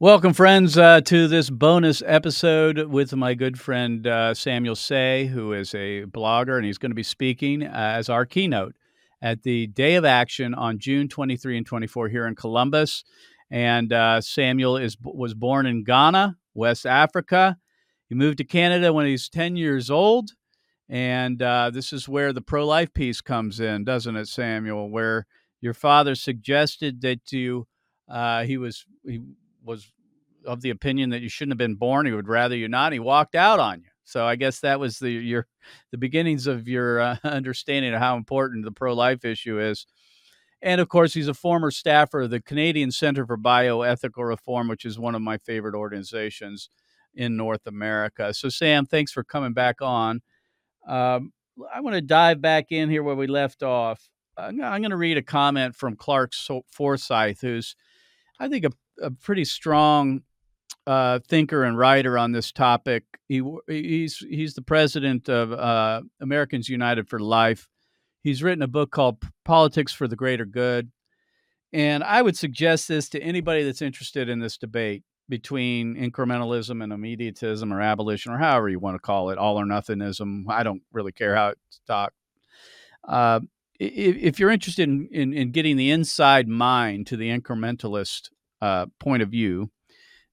Welcome, 0.00 0.32
friends, 0.32 0.78
uh, 0.78 1.00
to 1.00 1.26
this 1.26 1.50
bonus 1.50 2.04
episode 2.06 2.78
with 2.86 3.16
my 3.16 3.34
good 3.34 3.58
friend 3.58 4.06
uh, 4.06 4.32
Samuel 4.32 4.76
Sey, 4.76 5.26
who 5.26 5.52
is 5.52 5.74
a 5.74 6.04
blogger, 6.04 6.54
and 6.54 6.64
he's 6.64 6.78
going 6.78 6.92
to 6.92 6.94
be 6.94 7.02
speaking 7.02 7.64
uh, 7.64 7.72
as 7.72 8.08
our 8.08 8.24
keynote 8.24 8.76
at 9.20 9.42
the 9.42 9.66
Day 9.66 9.96
of 9.96 10.04
Action 10.04 10.54
on 10.54 10.78
June 10.78 11.08
23 11.08 11.56
and 11.56 11.66
24 11.66 12.10
here 12.10 12.28
in 12.28 12.36
Columbus. 12.36 13.02
And 13.50 13.92
uh, 13.92 14.20
Samuel 14.20 14.76
is 14.76 14.96
was 15.02 15.34
born 15.34 15.66
in 15.66 15.82
Ghana, 15.82 16.36
West 16.54 16.86
Africa. 16.86 17.56
He 18.08 18.14
moved 18.14 18.38
to 18.38 18.44
Canada 18.44 18.92
when 18.92 19.06
he 19.06 19.12
was 19.12 19.28
10 19.28 19.56
years 19.56 19.90
old, 19.90 20.30
and 20.88 21.42
uh, 21.42 21.70
this 21.70 21.92
is 21.92 22.08
where 22.08 22.32
the 22.32 22.40
pro-life 22.40 22.94
piece 22.94 23.20
comes 23.20 23.58
in, 23.58 23.82
doesn't 23.82 24.14
it, 24.14 24.28
Samuel? 24.28 24.90
Where 24.90 25.26
your 25.60 25.74
father 25.74 26.14
suggested 26.14 27.00
that 27.00 27.32
you 27.32 27.66
uh, 28.08 28.44
he 28.44 28.56
was 28.58 28.86
he 29.04 29.22
was 29.68 29.92
of 30.44 30.62
the 30.62 30.70
opinion 30.70 31.10
that 31.10 31.20
you 31.20 31.28
shouldn't 31.28 31.52
have 31.52 31.58
been 31.58 31.76
born. 31.76 32.06
He 32.06 32.12
would 32.12 32.28
rather 32.28 32.56
you 32.56 32.68
not. 32.68 32.92
He 32.92 32.98
walked 32.98 33.34
out 33.34 33.60
on 33.60 33.80
you. 33.80 33.88
So 34.04 34.24
I 34.24 34.36
guess 34.36 34.60
that 34.60 34.80
was 34.80 34.98
the 34.98 35.10
your 35.10 35.46
the 35.92 35.98
beginnings 35.98 36.46
of 36.46 36.66
your 36.66 37.00
uh, 37.00 37.16
understanding 37.24 37.92
of 37.94 38.00
how 38.00 38.16
important 38.16 38.64
the 38.64 38.72
pro 38.72 38.94
life 38.94 39.24
issue 39.24 39.60
is. 39.60 39.86
And 40.60 40.80
of 40.80 40.88
course, 40.88 41.14
he's 41.14 41.28
a 41.28 41.34
former 41.34 41.70
staffer 41.70 42.22
of 42.22 42.30
the 42.30 42.40
Canadian 42.40 42.90
Center 42.90 43.24
for 43.26 43.36
Bioethical 43.36 44.26
Reform, 44.26 44.66
which 44.68 44.84
is 44.84 44.98
one 44.98 45.14
of 45.14 45.22
my 45.22 45.38
favorite 45.38 45.74
organizations 45.74 46.70
in 47.14 47.36
North 47.36 47.66
America. 47.66 48.34
So, 48.34 48.48
Sam, 48.48 48.86
thanks 48.86 49.12
for 49.12 49.22
coming 49.22 49.52
back 49.52 49.80
on. 49.80 50.20
Um, 50.86 51.32
I 51.72 51.80
want 51.80 51.94
to 51.94 52.00
dive 52.00 52.40
back 52.40 52.66
in 52.70 52.90
here 52.90 53.02
where 53.02 53.14
we 53.14 53.26
left 53.26 53.62
off. 53.62 54.08
I'm, 54.36 54.60
I'm 54.62 54.80
going 54.80 54.90
to 54.90 54.96
read 54.96 55.18
a 55.18 55.22
comment 55.22 55.76
from 55.76 55.96
Clarke 55.96 56.32
Forsythe, 56.70 57.38
who's, 57.40 57.76
I 58.40 58.48
think, 58.48 58.64
a, 58.64 58.70
a 59.02 59.10
pretty 59.10 59.44
strong 59.44 60.22
uh, 60.86 61.18
thinker 61.28 61.64
and 61.64 61.78
writer 61.78 62.16
on 62.18 62.32
this 62.32 62.52
topic. 62.52 63.04
He 63.28 63.42
he's 63.66 64.18
he's 64.18 64.54
the 64.54 64.62
president 64.62 65.28
of 65.28 65.52
uh, 65.52 66.02
Americans 66.20 66.68
United 66.68 67.08
for 67.08 67.18
Life. 67.18 67.68
He's 68.22 68.42
written 68.42 68.62
a 68.62 68.68
book 68.68 68.90
called 68.90 69.22
Politics 69.44 69.92
for 69.92 70.08
the 70.08 70.16
Greater 70.16 70.46
Good, 70.46 70.90
and 71.72 72.02
I 72.02 72.22
would 72.22 72.36
suggest 72.36 72.88
this 72.88 73.08
to 73.10 73.20
anybody 73.20 73.64
that's 73.64 73.82
interested 73.82 74.28
in 74.28 74.40
this 74.40 74.56
debate 74.56 75.04
between 75.28 75.94
incrementalism 75.94 76.82
and 76.82 76.92
immediatism 76.92 77.70
or 77.72 77.82
abolition 77.82 78.32
or 78.32 78.38
however 78.38 78.68
you 78.68 78.78
want 78.78 78.94
to 78.94 79.00
call 79.00 79.30
it, 79.30 79.38
all 79.38 79.60
or 79.60 79.66
nothingism. 79.66 80.44
I 80.48 80.62
don't 80.62 80.82
really 80.92 81.12
care 81.12 81.36
how 81.36 81.48
it's 81.48 81.80
talked. 81.86 82.14
Uh, 83.06 83.40
if, 83.78 84.40
you're 84.40 84.50
interested 84.50 84.88
in, 84.88 85.08
in, 85.12 85.32
in, 85.32 85.52
getting 85.52 85.76
the 85.76 85.90
inside 85.90 86.48
mind 86.48 87.06
to 87.08 87.16
the 87.16 87.28
incrementalist 87.28 88.30
uh, 88.60 88.86
point 88.98 89.22
of 89.22 89.30
view, 89.30 89.70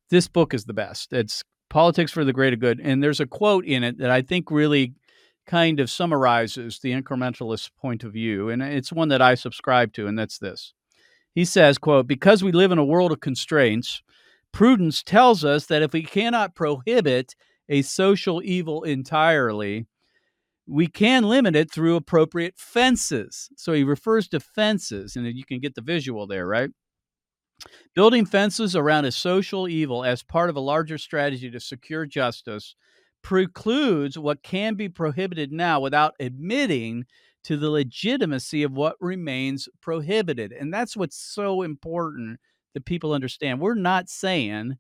this 0.10 0.28
book 0.28 0.54
is 0.54 0.66
the 0.66 0.74
best. 0.74 1.14
It's 1.14 1.44
Politics 1.70 2.12
for 2.12 2.24
the 2.24 2.34
Greater 2.34 2.56
Good. 2.56 2.80
And 2.80 3.02
there's 3.02 3.20
a 3.20 3.26
quote 3.26 3.66
in 3.66 3.84
it 3.84 3.98
that 3.98 4.12
I 4.12 4.22
think 4.22 4.52
really 4.52 4.94
kind 5.46 5.80
of 5.80 5.90
summarizes 5.90 6.80
the 6.80 6.92
incrementalist 6.92 7.72
point 7.80 8.04
of 8.04 8.14
view. 8.14 8.50
And 8.50 8.62
it's 8.62 8.94
one 8.94 9.10
that 9.10 9.22
I 9.22 9.36
subscribe 9.36 9.94
to, 9.94 10.08
and 10.08 10.18
that's 10.18 10.38
this. 10.38 10.74
He 11.34 11.44
says, 11.46 11.78
quote, 11.78 12.08
because 12.08 12.44
we 12.44 12.52
live 12.52 12.72
in 12.72 12.78
a 12.78 12.86
world 12.86 13.12
of 13.12 13.20
constraints, 13.20 14.02
prudence 14.52 15.04
tells 15.04 15.44
us 15.44 15.66
that 15.66 15.82
if 15.82 15.92
we 15.92 16.04
cannot 16.04 16.56
prohibit 16.56 17.36
a 17.68 17.82
social 17.82 18.42
evil 18.44 18.84
entirely, 18.84 19.86
we 20.68 20.88
can 20.88 21.24
limit 21.24 21.56
it 21.56 21.72
through 21.72 21.96
appropriate 21.96 22.56
fences. 22.58 23.50
So 23.58 23.74
he 23.74 23.84
refers 23.84 24.28
to 24.30 24.40
fences, 24.40 25.16
and 25.16 25.26
you 25.36 25.46
can 25.46 25.60
get 25.60 25.76
the 25.76 25.82
visual 25.82 26.26
there, 26.26 26.48
right? 26.48 26.70
Building 27.94 28.26
fences 28.26 28.76
around 28.76 29.06
a 29.06 29.12
social 29.12 29.68
evil 29.68 30.04
as 30.04 30.22
part 30.22 30.50
of 30.50 30.56
a 30.56 30.62
larger 30.62 30.98
strategy 30.98 31.50
to 31.50 31.60
secure 31.60 32.06
justice 32.06 32.76
precludes 33.22 34.20
what 34.20 34.44
can 34.44 34.76
be 34.76 34.90
prohibited 34.90 35.52
now 35.52 35.80
without 35.80 36.14
admitting 36.20 37.06
to 37.44 37.58
the 37.58 37.70
legitimacy 37.70 38.64
of 38.64 38.74
what 38.74 38.98
remains 39.00 39.70
prohibited. 39.82 40.52
And 40.52 40.74
that's 40.74 40.98
what's 40.98 41.18
so 41.18 41.62
important 41.62 42.40
that 42.74 42.86
people 42.86 43.14
understand. 43.14 43.62
We're 43.62 43.76
not 43.76 44.10
saying 44.10 44.76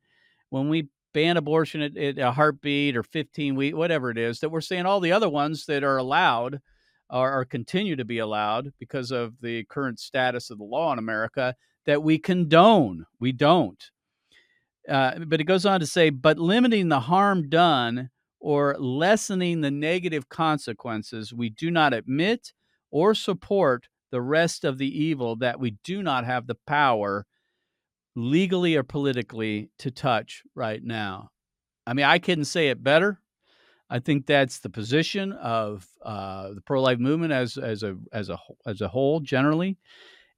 when 0.49 0.69
we 0.69 0.89
ban 1.13 1.37
abortion 1.37 1.81
at, 1.81 1.95
at 1.95 2.17
a 2.17 2.31
heartbeat 2.31 2.97
or 2.97 3.03
15 3.03 3.55
week, 3.55 3.75
whatever 3.75 4.11
it 4.11 4.17
is, 4.17 4.41
that 4.41 4.49
we're 4.49 4.61
saying 4.61 4.85
all 4.85 4.99
the 4.99 5.11
other 5.11 5.29
ones 5.29 5.65
that 5.67 5.83
are 5.83 5.97
allowed 5.97 6.59
or 7.09 7.45
continue 7.45 7.95
to 7.95 8.03
be 8.03 8.17
allowed 8.17 8.73
because 8.79 9.11
of 9.11 9.39
the 9.41 9.63
current 9.65 9.99
status 9.99 10.49
of 10.49 10.57
the 10.57 10.63
law 10.63 10.91
in 10.91 10.99
America 10.99 11.55
that 11.85 12.03
we 12.03 12.17
condone. 12.17 13.05
We 13.19 13.31
don't. 13.31 13.83
Uh, 14.87 15.19
but 15.25 15.41
it 15.41 15.45
goes 15.45 15.65
on 15.65 15.79
to 15.79 15.85
say, 15.85 16.09
but 16.09 16.37
limiting 16.37 16.89
the 16.89 16.99
harm 17.01 17.49
done 17.49 18.09
or 18.39 18.75
lessening 18.77 19.61
the 19.61 19.71
negative 19.71 20.29
consequences, 20.29 21.33
we 21.33 21.49
do 21.49 21.71
not 21.71 21.93
admit 21.93 22.53
or 22.91 23.15
support 23.15 23.87
the 24.11 24.21
rest 24.21 24.63
of 24.63 24.77
the 24.77 25.03
evil 25.03 25.35
that 25.37 25.59
we 25.59 25.71
do 25.83 26.03
not 26.03 26.25
have 26.25 26.47
the 26.47 26.57
power 26.67 27.25
legally 28.15 28.75
or 28.75 28.83
politically 28.83 29.69
to 29.79 29.91
touch 29.91 30.43
right 30.53 30.83
now. 30.83 31.29
I 31.87 31.93
mean, 31.93 32.05
I 32.05 32.19
couldn't 32.19 32.45
say 32.45 32.69
it 32.69 32.83
better. 32.83 33.19
I 33.89 33.99
think 33.99 34.25
that's 34.25 34.59
the 34.59 34.69
position 34.69 35.31
of 35.33 35.87
uh, 36.03 36.53
the 36.53 36.61
pro-life 36.61 36.97
movement 36.97 37.33
as 37.33 37.57
as 37.57 37.83
a 37.83 37.97
as 38.11 38.29
a 38.29 38.39
as 38.65 38.81
a 38.81 38.87
whole 38.87 39.19
generally, 39.19 39.77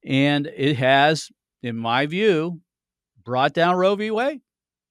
and 0.04 0.48
it 0.48 0.76
has 0.78 1.30
in 1.64 1.78
my 1.78 2.06
view, 2.06 2.62
brought 3.24 3.54
down 3.54 3.76
Roe 3.76 3.96
v. 3.96 4.12
Wade. 4.12 4.42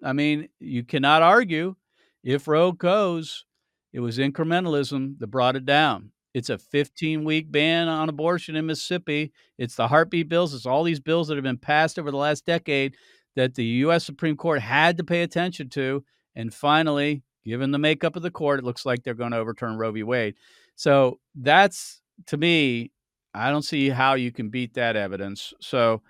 I 0.03 0.13
mean, 0.13 0.49
you 0.61 0.85
cannot 0.85 1.23
argue 1.23 1.75
if 2.23 2.49
Roe 2.49 2.73
goes, 2.73 3.45
it 3.93 4.01
was 4.01 4.19
incrementalism 4.19 5.19
that 5.19 5.29
brought 5.29 5.57
it 5.57 5.65
down. 5.65 6.11
It's 6.35 6.51
a 6.51 6.59
15 6.59 7.25
week 7.25 7.51
ban 7.51 7.89
on 7.89 8.11
abortion 8.11 8.57
in 8.57 8.67
Mississippi. 8.67 9.33
It's 9.57 9.77
the 9.77 9.89
heartbeat 9.89 10.29
bills. 10.29 10.53
It's 10.53 10.67
all 10.67 10.83
these 10.83 11.01
bills 11.01 11.29
that 11.29 11.37
have 11.37 11.45
been 11.45 11.57
passed 11.57 11.99
over 11.99 12.11
the 12.11 12.19
last 12.19 12.45
decade 12.45 12.95
that 13.37 13.55
the 13.55 13.65
U.S. 13.65 14.05
Supreme 14.05 14.37
Court 14.37 14.61
had 14.61 14.99
to 14.99 15.05
pay 15.05 15.23
attention 15.23 15.71
to. 15.71 16.05
And 16.35 16.53
finally, 16.53 17.23
given 17.45 17.71
the 17.71 17.79
makeup 17.79 18.17
of 18.17 18.23
the 18.23 18.31
court, 18.31 18.59
it 18.59 18.67
looks 18.67 18.85
like 18.85 19.03
they're 19.03 19.15
going 19.15 19.31
to 19.31 19.39
overturn 19.39 19.79
Roe 19.79 19.93
v. 19.93 20.03
Wade. 20.03 20.35
So 20.75 21.21
that's, 21.35 22.03
to 22.27 22.37
me, 22.37 22.91
I 23.33 23.51
don't 23.51 23.63
see 23.63 23.89
how 23.89 24.15
you 24.15 24.31
can 24.31 24.51
beat 24.51 24.75
that 24.75 24.97
evidence. 24.97 25.55
So 25.61 26.03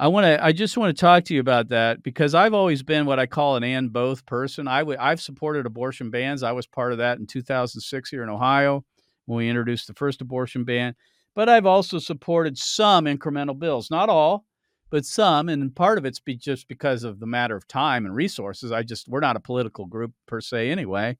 I 0.00 0.06
want 0.06 0.26
to. 0.26 0.42
I 0.42 0.52
just 0.52 0.78
want 0.78 0.96
to 0.96 1.00
talk 1.00 1.24
to 1.24 1.34
you 1.34 1.40
about 1.40 1.70
that 1.70 2.04
because 2.04 2.32
I've 2.32 2.54
always 2.54 2.84
been 2.84 3.04
what 3.04 3.18
I 3.18 3.26
call 3.26 3.56
an 3.56 3.64
and 3.64 3.92
both 3.92 4.24
person. 4.26 4.68
I 4.68 4.80
w- 4.80 4.98
I've 4.98 5.20
supported 5.20 5.66
abortion 5.66 6.10
bans. 6.10 6.44
I 6.44 6.52
was 6.52 6.68
part 6.68 6.92
of 6.92 6.98
that 6.98 7.18
in 7.18 7.26
2006 7.26 8.08
here 8.08 8.22
in 8.22 8.28
Ohio 8.28 8.84
when 9.26 9.38
we 9.38 9.48
introduced 9.48 9.88
the 9.88 9.94
first 9.94 10.20
abortion 10.20 10.62
ban. 10.62 10.94
But 11.34 11.48
I've 11.48 11.66
also 11.66 11.98
supported 11.98 12.56
some 12.56 13.06
incremental 13.06 13.58
bills, 13.58 13.90
not 13.90 14.08
all, 14.08 14.44
but 14.88 15.04
some. 15.04 15.48
And 15.48 15.74
part 15.74 15.98
of 15.98 16.04
it's 16.04 16.20
be 16.20 16.36
just 16.36 16.68
because 16.68 17.02
of 17.02 17.18
the 17.18 17.26
matter 17.26 17.56
of 17.56 17.66
time 17.66 18.06
and 18.06 18.14
resources. 18.14 18.70
I 18.70 18.84
just 18.84 19.08
we're 19.08 19.18
not 19.18 19.36
a 19.36 19.40
political 19.40 19.86
group 19.86 20.12
per 20.26 20.40
se 20.40 20.70
anyway, 20.70 21.18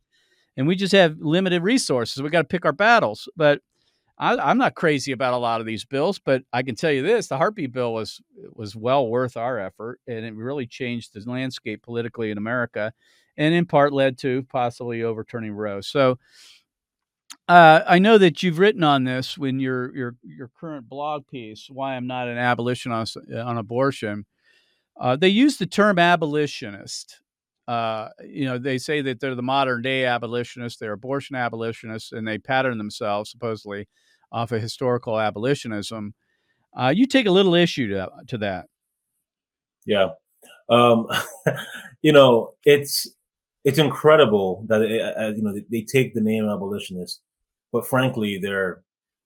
and 0.56 0.68
we 0.68 0.76
just 0.76 0.92
have 0.92 1.16
limited 1.18 1.64
resources. 1.64 2.22
We 2.22 2.30
got 2.30 2.42
to 2.42 2.48
pick 2.48 2.64
our 2.64 2.72
battles. 2.72 3.28
But 3.36 3.60
I, 4.18 4.50
am 4.50 4.58
not 4.58 4.74
crazy 4.74 5.12
about 5.12 5.34
a 5.34 5.38
lot 5.38 5.60
of 5.60 5.66
these 5.66 5.84
bills, 5.84 6.18
but 6.18 6.42
I 6.52 6.62
can 6.62 6.74
tell 6.74 6.90
you 6.90 7.02
this: 7.02 7.28
the 7.28 7.36
heartbeat 7.38 7.72
bill 7.72 7.92
was 7.94 8.20
was 8.52 8.74
well 8.74 9.08
worth 9.08 9.36
our 9.36 9.58
effort, 9.58 10.00
and 10.06 10.24
it 10.24 10.34
really 10.34 10.66
changed 10.66 11.14
the 11.14 11.30
landscape 11.30 11.82
politically 11.82 12.30
in 12.30 12.38
America, 12.38 12.92
and 13.36 13.54
in 13.54 13.66
part 13.66 13.92
led 13.92 14.18
to 14.18 14.42
possibly 14.44 15.02
overturning 15.02 15.52
Roe. 15.52 15.80
So. 15.80 16.18
Uh, 17.46 17.82
I 17.86 17.98
know 17.98 18.18
that 18.18 18.42
you've 18.42 18.58
written 18.58 18.84
on 18.84 19.04
this 19.04 19.38
when 19.38 19.58
your 19.58 19.94
your 19.96 20.16
your 20.22 20.50
current 20.60 20.86
blog 20.86 21.26
piece, 21.28 21.68
"Why 21.70 21.94
I'm 21.96 22.06
Not 22.06 22.28
an 22.28 22.36
Abolitionist 22.36 23.16
on 23.16 23.56
Abortion." 23.56 24.26
Uh, 24.98 25.16
they 25.16 25.28
use 25.28 25.56
the 25.56 25.66
term 25.66 25.98
abolitionist. 25.98 27.20
Uh, 27.66 28.08
you 28.24 28.46
know, 28.46 28.58
they 28.58 28.78
say 28.78 29.02
that 29.02 29.20
they're 29.20 29.34
the 29.34 29.42
modern 29.42 29.82
day 29.82 30.04
abolitionists, 30.04 30.78
they're 30.78 30.92
abortion 30.92 31.36
abolitionists, 31.36 32.12
and 32.12 32.26
they 32.26 32.38
pattern 32.38 32.78
themselves 32.78 33.30
supposedly 33.30 33.86
off 34.32 34.52
of 34.52 34.60
historical 34.60 35.18
abolitionism. 35.18 36.14
Uh, 36.78 36.92
you 36.94 37.06
take 37.06 37.26
a 37.26 37.30
little 37.30 37.54
issue 37.54 37.88
to, 37.88 38.10
to 38.28 38.38
that. 38.38 38.66
Yeah. 39.86 40.10
Um, 40.68 41.06
you 42.02 42.12
know, 42.12 42.54
it's 42.64 43.08
it's 43.64 43.78
incredible 43.78 44.64
that 44.68 44.82
it, 44.82 45.00
uh, 45.00 45.20
uh, 45.20 45.32
you 45.34 45.42
know 45.42 45.54
they 45.70 45.82
take 45.82 46.14
the 46.14 46.20
name 46.20 46.48
abolitionist, 46.48 47.20
but 47.72 47.86
frankly, 47.86 48.38
they're 48.38 48.82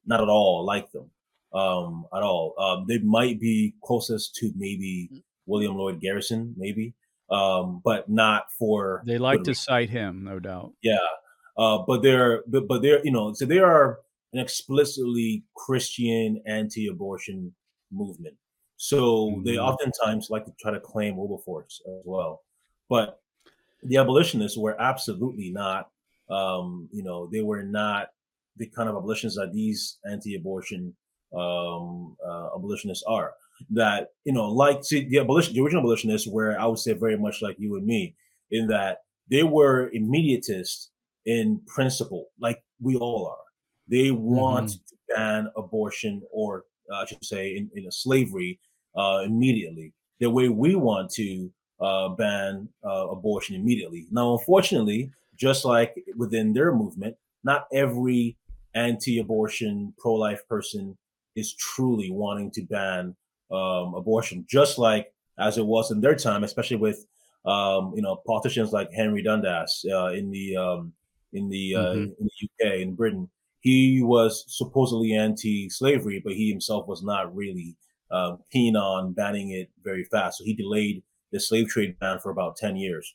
not 0.06 0.20
at 0.20 0.28
all 0.28 0.64
like 0.64 0.90
them 0.92 1.10
um, 1.54 2.06
at 2.14 2.22
all. 2.22 2.54
Um, 2.58 2.86
they 2.88 2.98
might 2.98 3.40
be 3.40 3.74
closest 3.84 4.34
to 4.36 4.52
maybe 4.56 5.08
mm. 5.12 5.22
William 5.46 5.76
Lloyd 5.76 6.00
Garrison, 6.00 6.54
maybe, 6.56 6.94
um, 7.30 7.80
but 7.84 8.08
not 8.08 8.44
for. 8.58 9.02
They 9.06 9.18
like 9.18 9.42
to 9.44 9.50
reason. 9.50 9.62
cite 9.62 9.90
him, 9.90 10.24
no 10.24 10.38
doubt. 10.38 10.72
Yeah, 10.82 10.98
uh, 11.56 11.78
but 11.86 12.02
they're 12.02 12.42
but, 12.46 12.66
but 12.68 12.82
they're 12.82 13.04
you 13.04 13.12
know 13.12 13.32
so 13.34 13.44
they 13.44 13.58
are 13.58 13.98
an 14.32 14.40
explicitly 14.40 15.44
Christian 15.54 16.42
anti-abortion 16.46 17.52
movement. 17.90 18.34
So 18.76 19.30
mm-hmm. 19.30 19.44
they 19.44 19.58
oftentimes 19.58 20.30
like 20.30 20.44
to 20.46 20.52
try 20.58 20.72
to 20.72 20.80
claim 20.80 21.16
Wilberforce 21.16 21.80
as 21.86 22.02
well. 22.04 22.42
But 22.88 23.20
the 23.82 23.96
abolitionists 23.96 24.58
were 24.58 24.80
absolutely 24.80 25.50
not, 25.50 25.90
um, 26.30 26.88
you 26.92 27.02
know, 27.02 27.26
they 27.26 27.42
were 27.42 27.62
not 27.62 28.08
the 28.56 28.66
kind 28.66 28.88
of 28.88 28.96
abolitionists 28.96 29.38
that 29.38 29.52
these 29.52 29.98
anti-abortion 30.10 30.94
um, 31.36 32.16
uh, 32.26 32.48
abolitionists 32.56 33.04
are. 33.06 33.34
That 33.70 34.08
you 34.24 34.32
know, 34.32 34.48
like 34.48 34.82
see, 34.82 35.08
the 35.08 35.20
abolition, 35.20 35.54
the 35.54 35.60
original 35.60 35.82
abolitionists 35.82 36.26
were, 36.26 36.58
I 36.58 36.66
would 36.66 36.78
say, 36.78 36.94
very 36.94 37.16
much 37.16 37.42
like 37.42 37.56
you 37.60 37.76
and 37.76 37.86
me, 37.86 38.16
in 38.50 38.66
that 38.68 39.02
they 39.30 39.44
were 39.44 39.90
immediatists 39.94 40.88
in 41.24 41.60
principle, 41.66 42.26
like 42.40 42.62
we 42.80 42.96
all 42.96 43.26
are. 43.28 43.51
They 43.88 44.10
want 44.10 44.70
mm-hmm. 44.70 45.12
to 45.12 45.14
ban 45.14 45.48
abortion, 45.56 46.22
or 46.30 46.64
uh, 46.90 46.96
I 46.96 47.06
should 47.06 47.24
say, 47.24 47.56
in, 47.56 47.70
in 47.74 47.90
slavery 47.90 48.58
uh, 48.96 49.22
immediately. 49.24 49.92
The 50.20 50.30
way 50.30 50.48
we 50.48 50.74
want 50.74 51.10
to 51.12 51.50
uh, 51.80 52.10
ban 52.10 52.68
uh, 52.84 53.08
abortion 53.08 53.56
immediately. 53.56 54.06
Now, 54.10 54.32
unfortunately, 54.32 55.10
just 55.36 55.64
like 55.64 55.94
within 56.16 56.52
their 56.52 56.72
movement, 56.72 57.16
not 57.42 57.66
every 57.72 58.36
anti-abortion, 58.74 59.92
pro-life 59.98 60.46
person 60.48 60.96
is 61.34 61.54
truly 61.54 62.10
wanting 62.10 62.50
to 62.52 62.62
ban 62.62 63.16
um, 63.50 63.94
abortion, 63.94 64.46
just 64.48 64.78
like 64.78 65.12
as 65.38 65.58
it 65.58 65.66
was 65.66 65.90
in 65.90 66.00
their 66.00 66.14
time, 66.14 66.44
especially 66.44 66.76
with 66.76 67.04
um, 67.44 67.92
you 67.96 68.02
know 68.02 68.22
politicians 68.26 68.72
like 68.72 68.92
Henry 68.92 69.22
Dundas 69.22 69.84
uh, 69.90 70.08
in 70.08 70.30
the 70.30 70.56
um, 70.56 70.92
in 71.32 71.48
the 71.48 71.74
uh, 71.74 71.80
mm-hmm. 71.80 72.12
in 72.20 72.30
the 72.30 72.66
UK 72.68 72.80
in 72.80 72.94
Britain. 72.94 73.28
He 73.62 74.02
was 74.02 74.44
supposedly 74.48 75.14
anti-slavery, 75.14 76.20
but 76.24 76.34
he 76.34 76.50
himself 76.50 76.86
was 76.86 77.02
not 77.02 77.34
really 77.34 77.76
uh, 78.10 78.36
keen 78.52 78.76
on 78.76 79.12
banning 79.14 79.50
it 79.52 79.70
very 79.82 80.04
fast. 80.04 80.38
So 80.38 80.44
he 80.44 80.54
delayed 80.54 81.02
the 81.30 81.40
slave 81.40 81.68
trade 81.68 81.98
ban 81.98 82.18
for 82.18 82.30
about 82.30 82.56
ten 82.56 82.76
years. 82.76 83.14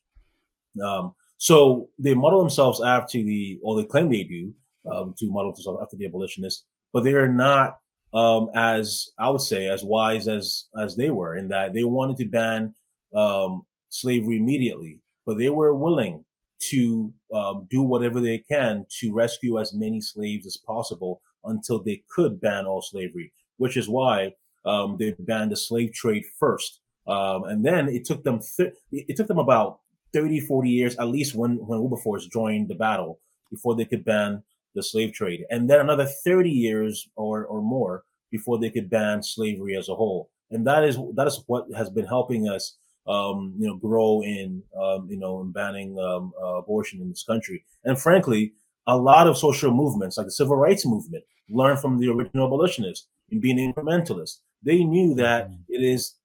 Um, 0.83 1.13
so 1.38 1.89
they 1.99 2.15
model 2.15 2.39
themselves 2.39 2.81
after 2.81 3.19
the, 3.19 3.59
or 3.61 3.75
they 3.75 3.88
claim 3.88 4.09
they 4.09 4.23
do, 4.23 4.53
um, 4.91 5.13
to 5.19 5.29
model 5.29 5.51
themselves 5.51 5.79
after 5.83 5.97
the 5.97 6.05
abolitionists, 6.05 6.63
but 6.94 7.03
they 7.03 7.13
are 7.13 7.31
not 7.31 7.77
um, 8.13 8.49
as 8.55 9.11
I 9.19 9.29
would 9.29 9.41
say 9.41 9.67
as 9.67 9.83
wise 9.83 10.27
as 10.27 10.65
as 10.81 10.95
they 10.95 11.09
were 11.09 11.35
in 11.35 11.49
that 11.49 11.73
they 11.73 11.83
wanted 11.83 12.17
to 12.17 12.25
ban 12.25 12.73
um, 13.13 13.63
slavery 13.89 14.38
immediately, 14.38 15.01
but 15.25 15.38
they 15.38 15.49
were 15.49 15.75
willing 15.75 16.23
to 16.59 17.13
um, 17.33 17.68
do 17.69 17.81
whatever 17.81 18.19
they 18.19 18.39
can 18.39 18.86
to 19.00 19.13
rescue 19.13 19.59
as 19.59 19.74
many 19.74 20.01
slaves 20.01 20.45
as 20.45 20.57
possible 20.57 21.21
until 21.44 21.81
they 21.81 22.04
could 22.09 22.42
ban 22.42 22.65
all 22.65 22.81
slavery, 22.81 23.31
which 23.57 23.77
is 23.77 23.88
why 23.88 24.33
um, 24.65 24.98
they 25.00 25.15
banned 25.19 25.51
the 25.51 25.56
slave 25.56 25.94
trade 25.94 26.24
first. 26.39 26.81
Um, 27.07 27.45
and 27.45 27.65
then 27.65 27.88
it 27.88 28.06
took 28.06 28.24
them 28.24 28.42
th- 28.57 28.74
it 28.92 29.15
took 29.15 29.27
them 29.27 29.39
about 29.39 29.80
30, 30.13 30.42
40 30.42 30.69
years, 30.69 30.95
at 30.98 31.07
least 31.07 31.36
when, 31.36 31.57
when 31.65 31.80
Wilberforce 31.80 32.27
joined 32.27 32.68
the 32.68 32.75
battle, 32.75 33.19
before 33.50 33.75
they 33.75 33.86
could 33.86 34.04
ban 34.04 34.44
the 34.75 34.83
slave 34.83 35.13
trade. 35.13 35.45
And 35.50 35.69
then 35.69 35.80
another 35.80 36.06
30 36.06 36.50
years 36.50 37.09
or, 37.15 37.45
or 37.45 37.62
more 37.62 38.04
before 38.31 38.59
they 38.59 38.69
could 38.69 38.89
ban 38.89 39.24
slavery 39.24 39.75
as 39.75 39.89
a 39.89 39.95
whole. 39.95 40.30
And 40.51 40.65
that 40.68 40.83
is 40.83 40.98
that 41.15 41.27
is 41.27 41.44
what 41.48 41.65
has 41.75 41.89
been 41.89 42.06
helping 42.06 42.48
us 42.48 42.77
um, 43.07 43.54
you 43.57 43.68
know, 43.68 43.75
grow 43.75 44.21
in, 44.21 44.63
um, 44.80 45.07
you 45.09 45.18
know, 45.18 45.42
in 45.42 45.51
banning 45.51 45.98
um, 46.00 46.33
uh, 46.42 46.56
abortion 46.56 47.01
in 47.01 47.09
this 47.09 47.24
country. 47.24 47.63
And 47.83 48.00
frankly, 48.00 48.54
a 48.86 48.98
lot 48.98 49.27
of 49.27 49.38
social 49.38 49.71
movements, 49.71 50.18
like 50.18 50.27
the 50.27 50.31
civil 50.31 50.56
rights 50.56 50.86
movement, 50.86 51.24
learned 51.50 51.80
from 51.80 52.00
the 52.00 52.09
original 52.09 52.48
abolitionists 52.48 53.07
in 53.30 53.39
being 53.39 53.57
incrementalists. 53.57 54.38
They 54.63 54.83
knew 54.83 55.13
that 55.15 55.50
mm-hmm. 55.50 55.62
it 55.69 55.83
is, 55.83 56.15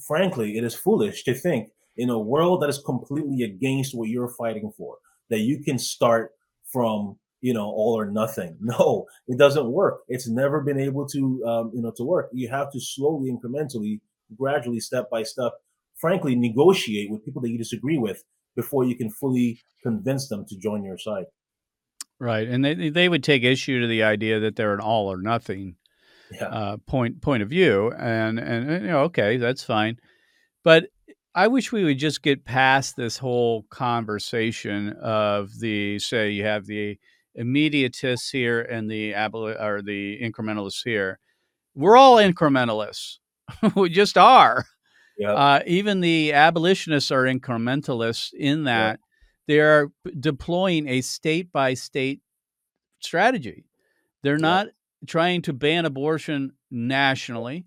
frankly, 0.00 0.56
it 0.58 0.64
is 0.64 0.74
foolish 0.74 1.24
to 1.24 1.34
think 1.34 1.70
in 1.96 2.10
a 2.10 2.18
world 2.18 2.62
that 2.62 2.70
is 2.70 2.78
completely 2.78 3.42
against 3.42 3.94
what 3.94 4.08
you're 4.08 4.28
fighting 4.28 4.72
for, 4.76 4.96
that 5.30 5.40
you 5.40 5.62
can 5.62 5.78
start 5.78 6.32
from 6.64 7.16
you 7.40 7.54
know 7.54 7.66
all 7.66 7.98
or 7.98 8.06
nothing. 8.06 8.56
No, 8.60 9.06
it 9.28 9.38
doesn't 9.38 9.70
work. 9.70 10.00
It's 10.08 10.28
never 10.28 10.60
been 10.60 10.80
able 10.80 11.06
to 11.08 11.44
um, 11.46 11.70
you 11.74 11.82
know 11.82 11.92
to 11.92 12.04
work. 12.04 12.30
You 12.32 12.48
have 12.48 12.72
to 12.72 12.80
slowly, 12.80 13.30
incrementally, 13.30 14.00
gradually, 14.36 14.80
step 14.80 15.08
by 15.10 15.22
step, 15.22 15.52
frankly, 16.00 16.34
negotiate 16.34 17.10
with 17.10 17.24
people 17.24 17.42
that 17.42 17.50
you 17.50 17.58
disagree 17.58 17.98
with 17.98 18.22
before 18.54 18.84
you 18.84 18.96
can 18.96 19.10
fully 19.10 19.60
convince 19.82 20.28
them 20.28 20.44
to 20.48 20.58
join 20.58 20.84
your 20.84 20.98
side. 20.98 21.24
Right, 22.18 22.48
and 22.48 22.64
they 22.64 22.88
they 22.88 23.08
would 23.08 23.22
take 23.22 23.42
issue 23.42 23.80
to 23.80 23.86
the 23.86 24.02
idea 24.02 24.40
that 24.40 24.56
they're 24.56 24.74
an 24.74 24.80
all 24.80 25.12
or 25.12 25.18
nothing 25.20 25.76
yeah. 26.32 26.46
uh, 26.46 26.76
point 26.86 27.20
point 27.20 27.42
of 27.42 27.50
view, 27.50 27.92
and 27.92 28.38
and 28.38 28.82
you 28.82 28.88
know, 28.88 29.00
okay, 29.00 29.36
that's 29.36 29.62
fine, 29.62 29.98
but 30.64 30.86
I 31.34 31.48
wish 31.48 31.70
we 31.70 31.84
would 31.84 31.98
just 31.98 32.22
get 32.22 32.46
past 32.46 32.96
this 32.96 33.18
whole 33.18 33.64
conversation 33.64 34.94
of 35.02 35.50
the 35.60 35.98
say 35.98 36.30
you 36.30 36.44
have 36.44 36.64
the 36.64 36.98
immediatists 37.38 38.30
here 38.30 38.62
and 38.62 38.90
the 38.90 39.12
aboli- 39.12 39.60
or 39.60 39.82
the 39.82 40.18
incrementalists 40.22 40.82
here. 40.82 41.18
We're 41.74 41.98
all 41.98 42.16
incrementalists. 42.16 43.18
we 43.76 43.90
just 43.90 44.16
are. 44.16 44.64
Yep. 45.18 45.36
Uh, 45.36 45.60
even 45.66 46.00
the 46.00 46.32
abolitionists 46.32 47.10
are 47.10 47.24
incrementalists 47.24 48.32
in 48.34 48.64
that 48.64 48.92
yep. 48.92 49.00
they 49.48 49.60
are 49.60 49.90
deploying 50.20 50.88
a 50.88 51.00
state 51.00 51.50
by 51.52 51.74
state 51.74 52.20
strategy. 53.00 53.64
They're 54.22 54.34
yep. 54.34 54.40
not 54.40 54.66
trying 55.06 55.42
to 55.42 55.52
ban 55.52 55.86
abortion 55.86 56.52
nationally. 56.70 57.66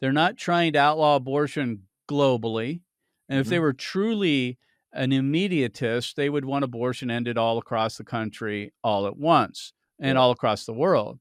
They're 0.00 0.12
not 0.12 0.36
trying 0.36 0.74
to 0.74 0.78
outlaw 0.78 1.16
abortion 1.16 1.84
globally. 2.08 2.80
And 3.28 3.38
if 3.38 3.46
mm-hmm. 3.46 3.50
they 3.50 3.58
were 3.60 3.72
truly 3.72 4.58
an 4.92 5.10
immediatist, 5.10 6.16
they 6.16 6.28
would 6.28 6.44
want 6.44 6.64
abortion 6.64 7.10
ended 7.10 7.38
all 7.38 7.58
across 7.58 7.96
the 7.96 8.04
country 8.04 8.72
all 8.82 9.06
at 9.06 9.16
once 9.16 9.72
and 10.00 10.18
all 10.18 10.30
across 10.30 10.64
the 10.64 10.72
world. 10.72 11.18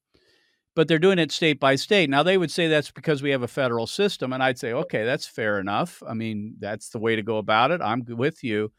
But 0.79 0.87
they're 0.87 0.97
doing 0.97 1.19
it 1.19 1.33
state 1.33 1.59
by 1.59 1.75
state. 1.75 2.09
Now, 2.09 2.23
they 2.23 2.37
would 2.37 2.49
say 2.49 2.69
that's 2.69 2.89
because 2.89 3.21
we 3.21 3.31
have 3.31 3.43
a 3.43 3.49
federal 3.49 3.85
system. 3.85 4.31
And 4.31 4.41
I'd 4.41 4.57
say, 4.57 4.71
okay, 4.71 5.03
that's 5.03 5.27
fair 5.27 5.59
enough. 5.59 6.01
I 6.07 6.13
mean, 6.13 6.55
that's 6.57 6.87
the 6.87 6.99
way 6.99 7.17
to 7.17 7.21
go 7.21 7.35
about 7.35 7.71
it. 7.71 7.81
I'm 7.81 8.05
with 8.07 8.45
you. 8.45 8.71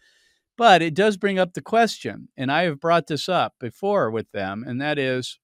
But 0.56 0.80
it 0.80 0.94
does 0.94 1.18
bring 1.18 1.38
up 1.38 1.52
the 1.52 1.60
question, 1.60 2.28
and 2.38 2.50
I 2.50 2.62
have 2.62 2.80
brought 2.80 3.06
this 3.06 3.28
up 3.28 3.52
before 3.60 4.10
with 4.10 4.32
them, 4.32 4.64
and 4.66 4.80
that 4.80 4.98
is 4.98 5.38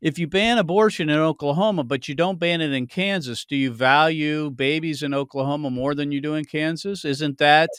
if 0.00 0.20
you 0.20 0.28
ban 0.28 0.56
abortion 0.56 1.08
in 1.08 1.18
Oklahoma, 1.18 1.82
but 1.82 2.06
you 2.06 2.14
don't 2.14 2.38
ban 2.38 2.60
it 2.60 2.72
in 2.72 2.86
Kansas, 2.86 3.44
do 3.44 3.56
you 3.56 3.72
value 3.72 4.50
babies 4.50 5.02
in 5.02 5.14
Oklahoma 5.14 5.68
more 5.68 5.96
than 5.96 6.12
you 6.12 6.20
do 6.20 6.34
in 6.34 6.44
Kansas? 6.44 7.04
Isn't 7.04 7.38
that 7.38 7.70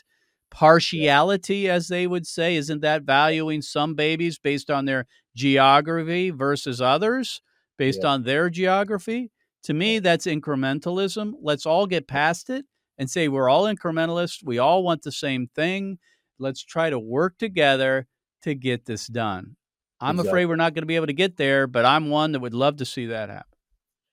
partiality, 0.51 1.69
as 1.69 1.87
they 1.87 2.05
would 2.05 2.27
say? 2.27 2.57
Isn't 2.57 2.81
that 2.81 3.03
valuing 3.03 3.61
some 3.61 3.95
babies 3.95 4.37
based 4.37 4.69
on 4.69 4.83
their 4.83 5.07
geography 5.39 6.29
versus 6.29 6.81
others 6.81 7.41
based 7.77 8.01
yeah. 8.03 8.09
on 8.09 8.23
their 8.23 8.49
geography? 8.49 9.31
To 9.63 9.73
me, 9.73 9.99
that's 9.99 10.25
incrementalism. 10.25 11.33
Let's 11.41 11.65
all 11.65 11.87
get 11.87 12.07
past 12.07 12.49
it 12.49 12.65
and 12.97 13.09
say 13.09 13.27
we're 13.27 13.49
all 13.49 13.63
incrementalists. 13.63 14.43
We 14.43 14.59
all 14.59 14.83
want 14.83 15.01
the 15.01 15.11
same 15.11 15.49
thing. 15.55 15.97
Let's 16.37 16.63
try 16.63 16.89
to 16.89 16.99
work 16.99 17.37
together 17.37 18.07
to 18.43 18.53
get 18.53 18.85
this 18.85 19.07
done. 19.07 19.55
I'm 20.01 20.15
exactly. 20.15 20.29
afraid 20.29 20.45
we're 20.45 20.55
not 20.55 20.73
going 20.73 20.83
to 20.83 20.87
be 20.87 20.95
able 20.95 21.07
to 21.07 21.13
get 21.13 21.37
there, 21.37 21.67
but 21.67 21.85
I'm 21.85 22.09
one 22.09 22.31
that 22.33 22.39
would 22.39 22.53
love 22.53 22.77
to 22.77 22.85
see 22.85 23.07
that 23.07 23.29
happen. 23.29 23.45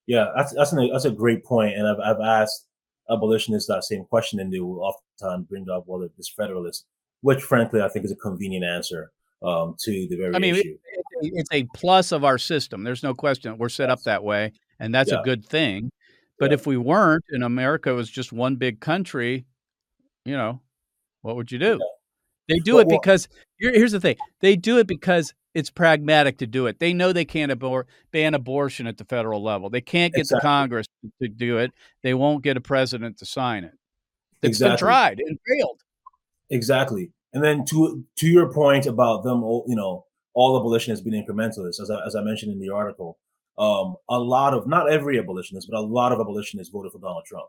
Yeah, 0.07 0.27
that's 0.37 0.55
that's, 0.55 0.73
an, 0.73 0.89
that's 0.93 1.05
a 1.05 1.11
great 1.11 1.45
point, 1.45 1.75
and 1.77 1.87
I've 1.87 2.01
I've 2.01 2.21
asked 2.21 2.67
abolitionists 3.11 3.69
that 3.69 3.85
same 3.85 4.05
question, 4.05 4.41
and 4.41 4.53
they 4.53 4.61
will 4.61 4.81
oftentimes 4.81 5.47
bring 5.49 5.67
up 5.69 5.85
well 5.87 6.09
this 6.17 6.33
federalist, 6.37 6.87
which 7.21 7.43
frankly 7.43 7.81
I 7.83 7.89
think 7.89 8.05
is 8.05 8.13
a 8.13 8.17
convenient 8.17 8.65
answer 8.65 9.13
um, 9.43 9.77
to 9.81 10.07
the 10.09 10.17
very 10.17 10.35
I 10.35 10.39
mean, 10.39 10.57
issue. 10.57 10.79
It's 11.23 11.49
a 11.53 11.65
plus 11.75 12.13
of 12.13 12.25
our 12.25 12.39
system. 12.39 12.85
There's 12.85 13.03
no 13.03 13.15
question 13.15 13.57
we're 13.59 13.69
set 13.69 13.91
up 13.91 14.03
that 14.03 14.23
way, 14.23 14.53
and 14.79 14.95
that's 14.95 15.11
yeah. 15.11 15.21
a 15.21 15.25
good 15.25 15.45
thing. 15.45 15.91
But 16.39 16.51
yeah. 16.51 16.55
if 16.55 16.67
we 16.67 16.77
weren't, 16.77 17.25
and 17.31 17.43
America 17.43 17.95
was 17.95 18.11
just 18.11 18.33
one 18.33 18.57
big 18.57 18.81
country, 18.81 19.47
you 20.25 20.37
know, 20.37 20.61
what 21.23 21.37
would 21.37 21.51
you 21.51 21.59
do? 21.59 21.79
Yeah. 21.81 21.87
They 22.49 22.59
do 22.61 22.79
it 22.79 22.89
because 22.89 23.29
here's 23.59 23.93
the 23.93 24.01
thing: 24.01 24.17
they 24.41 24.57
do 24.57 24.79
it 24.79 24.87
because 24.87 25.35
it's 25.55 25.71
pragmatic 25.71 26.37
to 26.39 26.47
do 26.47 26.67
it. 26.67 26.79
They 26.79 26.93
know 26.93 27.13
they 27.13 27.25
can't 27.25 27.51
abor- 27.51 27.87
ban 28.13 28.35
abortion 28.35 28.87
at 28.87 28.99
the 28.99 29.07
federal 29.07 29.43
level. 29.43 29.71
They 29.71 29.81
can't 29.81 30.13
get 30.13 30.21
exactly. 30.21 30.39
the 30.39 30.43
Congress 30.43 30.87
to 31.23 31.29
do 31.29 31.57
it. 31.59 31.73
They 32.03 32.13
won't 32.13 32.45
get 32.45 32.59
a 32.59 32.61
president 32.61 33.17
to 33.19 33.27
sign 33.27 33.65
it. 33.65 33.73
It's 34.43 34.59
exactly. 34.59 34.73
been 34.73 34.79
tried 34.79 35.21
and 35.21 35.39
failed. 35.49 35.81
Exactly. 36.51 37.11
And 37.33 37.43
then 37.45 37.65
to 37.67 38.05
to 38.17 38.27
your 38.27 38.53
point 38.53 38.87
about 38.87 39.23
them, 39.25 39.41
you 39.67 39.77
know, 39.77 40.07
all 40.35 40.59
abolitionists 40.59 41.05
being 41.05 41.25
incrementalists, 41.25 41.81
as 41.81 41.91
I, 41.91 42.05
as 42.07 42.15
I 42.15 42.23
mentioned 42.23 42.53
in 42.53 42.61
the 42.61 42.71
article, 42.71 43.19
um, 43.59 43.97
a 44.09 44.19
lot 44.19 44.55
of 44.55 44.67
not 44.67 44.91
every 44.91 45.19
abolitionist, 45.19 45.69
but 45.71 45.79
a 45.79 45.81
lot 45.81 46.13
of 46.13 46.21
abolitionists 46.21 46.73
voted 46.73 46.93
for 46.93 46.99
Donald 46.99 47.25
Trump. 47.27 47.47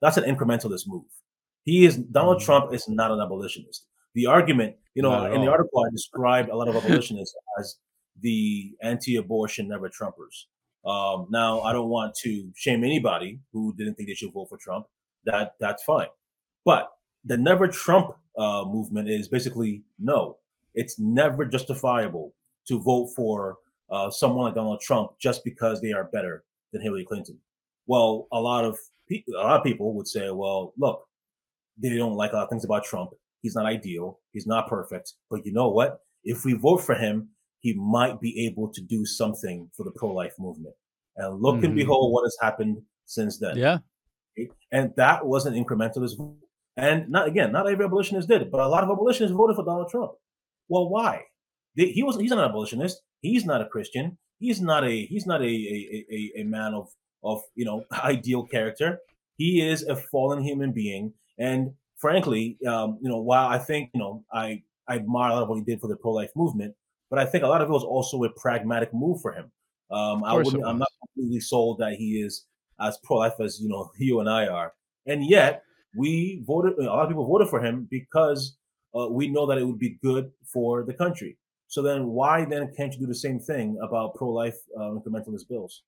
That's 0.00 0.16
an 0.16 0.24
incrementalist 0.24 0.86
move. 0.86 1.04
He 1.64 1.84
is 1.84 1.96
Donald 1.96 2.38
mm-hmm. 2.38 2.44
Trump 2.44 2.74
is 2.74 2.88
not 2.88 3.10
an 3.10 3.20
abolitionist 3.20 3.86
the 4.14 4.26
argument, 4.26 4.76
you 4.94 5.02
know, 5.02 5.32
in 5.32 5.40
the 5.40 5.50
article, 5.50 5.84
I 5.84 5.90
described 5.90 6.48
a 6.48 6.56
lot 6.56 6.68
of 6.68 6.76
abolitionists 6.76 7.34
as 7.58 7.76
the 8.20 8.72
anti-abortion 8.82 9.68
never 9.68 9.88
Trumpers. 9.88 10.46
Um, 10.88 11.26
now, 11.30 11.60
I 11.62 11.72
don't 11.72 11.88
want 11.88 12.14
to 12.22 12.50
shame 12.54 12.84
anybody 12.84 13.40
who 13.52 13.74
didn't 13.76 13.94
think 13.94 14.08
they 14.08 14.14
should 14.14 14.32
vote 14.32 14.48
for 14.48 14.58
Trump. 14.58 14.86
That 15.24 15.54
that's 15.58 15.82
fine, 15.82 16.08
but 16.64 16.90
the 17.24 17.38
Never 17.38 17.66
Trump 17.66 18.10
uh, 18.38 18.64
movement 18.66 19.08
is 19.08 19.28
basically 19.28 19.82
no. 19.98 20.36
It's 20.74 20.98
never 20.98 21.44
justifiable 21.44 22.34
to 22.68 22.80
vote 22.80 23.10
for 23.14 23.58
uh, 23.90 24.10
someone 24.10 24.46
like 24.46 24.54
Donald 24.54 24.80
Trump 24.80 25.12
just 25.20 25.44
because 25.44 25.80
they 25.80 25.92
are 25.92 26.04
better 26.04 26.44
than 26.72 26.82
Hillary 26.82 27.04
Clinton. 27.04 27.38
Well, 27.86 28.26
a 28.32 28.40
lot 28.40 28.64
of 28.64 28.78
people, 29.08 29.34
a 29.34 29.42
lot 29.42 29.58
of 29.58 29.64
people 29.64 29.94
would 29.94 30.08
say, 30.08 30.30
well, 30.30 30.72
look, 30.78 31.06
they 31.78 31.94
don't 31.96 32.14
like 32.14 32.32
a 32.32 32.36
lot 32.36 32.44
of 32.44 32.50
things 32.50 32.64
about 32.64 32.84
Trump. 32.84 33.10
He's 33.42 33.54
not 33.54 33.66
ideal. 33.66 34.20
He's 34.32 34.46
not 34.46 34.68
perfect. 34.68 35.12
But 35.30 35.44
you 35.44 35.52
know 35.52 35.68
what? 35.68 36.00
If 36.24 36.44
we 36.44 36.54
vote 36.54 36.78
for 36.78 36.94
him, 36.94 37.28
he 37.60 37.74
might 37.74 38.20
be 38.20 38.46
able 38.46 38.72
to 38.72 38.80
do 38.80 39.04
something 39.04 39.70
for 39.76 39.84
the 39.84 39.92
pro-life 39.92 40.34
movement. 40.38 40.74
And 41.16 41.40
look 41.40 41.56
mm-hmm. 41.56 41.66
and 41.66 41.74
behold 41.76 42.12
what 42.12 42.24
has 42.24 42.36
happened 42.40 42.78
since 43.06 43.38
then. 43.38 43.56
Yeah. 43.56 43.78
And 44.72 44.92
that 44.96 45.24
was 45.26 45.46
an 45.46 45.54
incrementalist. 45.54 46.14
And 46.76 47.08
not 47.08 47.28
again, 47.28 47.52
not 47.52 47.68
every 47.68 47.84
abolitionist 47.84 48.28
did, 48.28 48.50
but 48.50 48.60
a 48.60 48.68
lot 48.68 48.82
of 48.82 48.90
abolitionists 48.90 49.36
voted 49.36 49.56
for 49.56 49.64
Donald 49.64 49.90
Trump. 49.90 50.12
Well, 50.68 50.88
why? 50.88 51.22
They, 51.76 51.86
he 51.86 52.02
was 52.02 52.16
he's 52.16 52.30
not 52.30 52.40
an 52.40 52.50
abolitionist. 52.50 53.00
He's 53.20 53.44
not 53.44 53.60
a 53.60 53.66
Christian. 53.66 54.18
He's 54.38 54.60
not 54.60 54.84
a 54.84 55.06
he's 55.06 55.26
not 55.26 55.40
a 55.40 55.46
a, 55.46 56.04
a, 56.10 56.40
a 56.40 56.44
man 56.44 56.74
of 56.74 56.88
of 57.22 57.42
you 57.54 57.64
know 57.64 57.84
ideal 57.92 58.44
character. 58.44 58.98
He 59.36 59.66
is 59.66 59.82
a 59.82 59.96
fallen 59.96 60.42
human 60.42 60.72
being. 60.72 61.14
And 61.38 61.72
frankly, 61.96 62.58
um, 62.66 62.98
you 63.02 63.08
know, 63.08 63.18
while 63.18 63.48
I 63.48 63.58
think 63.58 63.90
you 63.94 64.00
know 64.00 64.24
I 64.32 64.62
I 64.88 64.96
admire 64.96 65.30
a 65.30 65.34
lot 65.34 65.42
of 65.44 65.48
what 65.48 65.58
he 65.58 65.64
did 65.64 65.80
for 65.80 65.88
the 65.88 65.96
pro 65.96 66.12
life 66.12 66.30
movement, 66.34 66.74
but 67.10 67.18
I 67.18 67.26
think 67.26 67.44
a 67.44 67.48
lot 67.48 67.62
of 67.62 67.68
it 67.68 67.72
was 67.72 67.84
also 67.84 68.22
a 68.24 68.30
pragmatic 68.30 68.92
move 68.92 69.20
for 69.20 69.32
him. 69.32 69.52
Um, 69.90 70.24
I 70.24 70.34
wouldn't, 70.34 70.64
I'm 70.64 70.78
not 70.78 70.88
completely 71.06 71.40
sold 71.40 71.78
that 71.78 71.94
he 71.94 72.20
is 72.20 72.46
as 72.80 72.98
pro-life 73.04 73.34
as 73.40 73.60
you 73.60 73.68
know 73.68 73.90
you 73.98 74.20
and 74.20 74.28
I 74.28 74.46
are, 74.46 74.72
and 75.06 75.24
yet 75.24 75.62
we 75.96 76.42
voted. 76.46 76.78
A 76.78 76.84
lot 76.84 77.02
of 77.02 77.08
people 77.08 77.26
voted 77.26 77.48
for 77.48 77.64
him 77.64 77.86
because 77.90 78.56
uh, 78.94 79.08
we 79.08 79.28
know 79.28 79.46
that 79.46 79.58
it 79.58 79.64
would 79.64 79.78
be 79.78 79.98
good 80.02 80.30
for 80.52 80.84
the 80.84 80.94
country. 80.94 81.36
So 81.68 81.82
then, 81.82 82.08
why 82.08 82.44
then 82.44 82.72
can't 82.76 82.92
you 82.92 83.00
do 83.00 83.06
the 83.06 83.14
same 83.14 83.40
thing 83.40 83.78
about 83.82 84.14
pro-life 84.14 84.56
uh, 84.78 84.90
incrementalist 84.90 85.48
bills? 85.48 85.82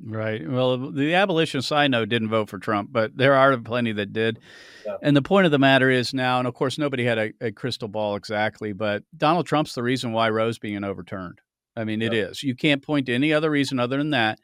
Right. 0.00 0.48
Well, 0.48 0.90
the 0.90 1.14
abolitionists 1.14 1.70
I 1.70 1.86
know 1.86 2.06
didn't 2.06 2.30
vote 2.30 2.48
for 2.48 2.58
Trump, 2.58 2.90
but 2.92 3.16
there 3.16 3.34
are 3.34 3.56
plenty 3.58 3.92
that 3.92 4.12
did. 4.12 4.38
Yeah. 4.86 4.96
And 5.02 5.14
the 5.14 5.22
point 5.22 5.44
of 5.44 5.52
the 5.52 5.58
matter 5.58 5.90
is 5.90 6.14
now, 6.14 6.38
and 6.38 6.48
of 6.48 6.54
course, 6.54 6.78
nobody 6.78 7.04
had 7.04 7.18
a, 7.18 7.32
a, 7.42 7.52
crystal 7.52 7.88
ball 7.88 8.16
exactly, 8.16 8.72
but 8.72 9.02
Donald 9.14 9.46
Trump's 9.46 9.74
the 9.74 9.82
reason 9.82 10.12
why 10.12 10.30
Roe's 10.30 10.58
being 10.58 10.82
overturned. 10.82 11.40
I 11.76 11.84
mean, 11.84 12.00
yeah. 12.00 12.06
it 12.06 12.14
is. 12.14 12.42
You 12.42 12.54
can't 12.54 12.82
point 12.82 13.06
to 13.06 13.14
any 13.14 13.32
other 13.32 13.50
reason 13.50 13.78
other 13.78 13.98
than 13.98 14.10
that. 14.10 14.38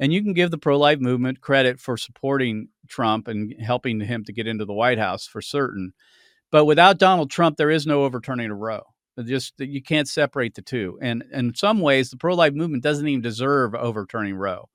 And 0.00 0.12
you 0.12 0.22
can 0.22 0.32
give 0.32 0.50
the 0.50 0.58
pro 0.58 0.78
life 0.78 1.00
movement 1.00 1.40
credit 1.40 1.80
for 1.80 1.96
supporting 1.96 2.68
Trump 2.88 3.28
and 3.28 3.54
helping 3.60 4.00
him 4.00 4.24
to 4.24 4.32
get 4.32 4.46
into 4.46 4.64
the 4.64 4.72
White 4.72 4.98
House 4.98 5.26
for 5.26 5.40
certain. 5.40 5.92
But 6.50 6.64
without 6.66 6.98
Donald 6.98 7.30
Trump, 7.30 7.56
there 7.56 7.70
is 7.70 7.86
no 7.86 8.04
overturning 8.04 8.50
of 8.50 8.58
Roe. 8.58 8.82
Just 9.24 9.54
you 9.58 9.82
can't 9.82 10.08
separate 10.08 10.54
the 10.54 10.62
two. 10.62 10.98
And, 11.00 11.22
in 11.32 11.54
some 11.54 11.80
ways, 11.80 12.10
the 12.10 12.16
pro 12.16 12.34
life 12.34 12.52
movement 12.52 12.82
doesn't 12.82 13.06
even 13.06 13.22
deserve 13.22 13.74
overturning 13.74 14.34
Roe 14.34 14.68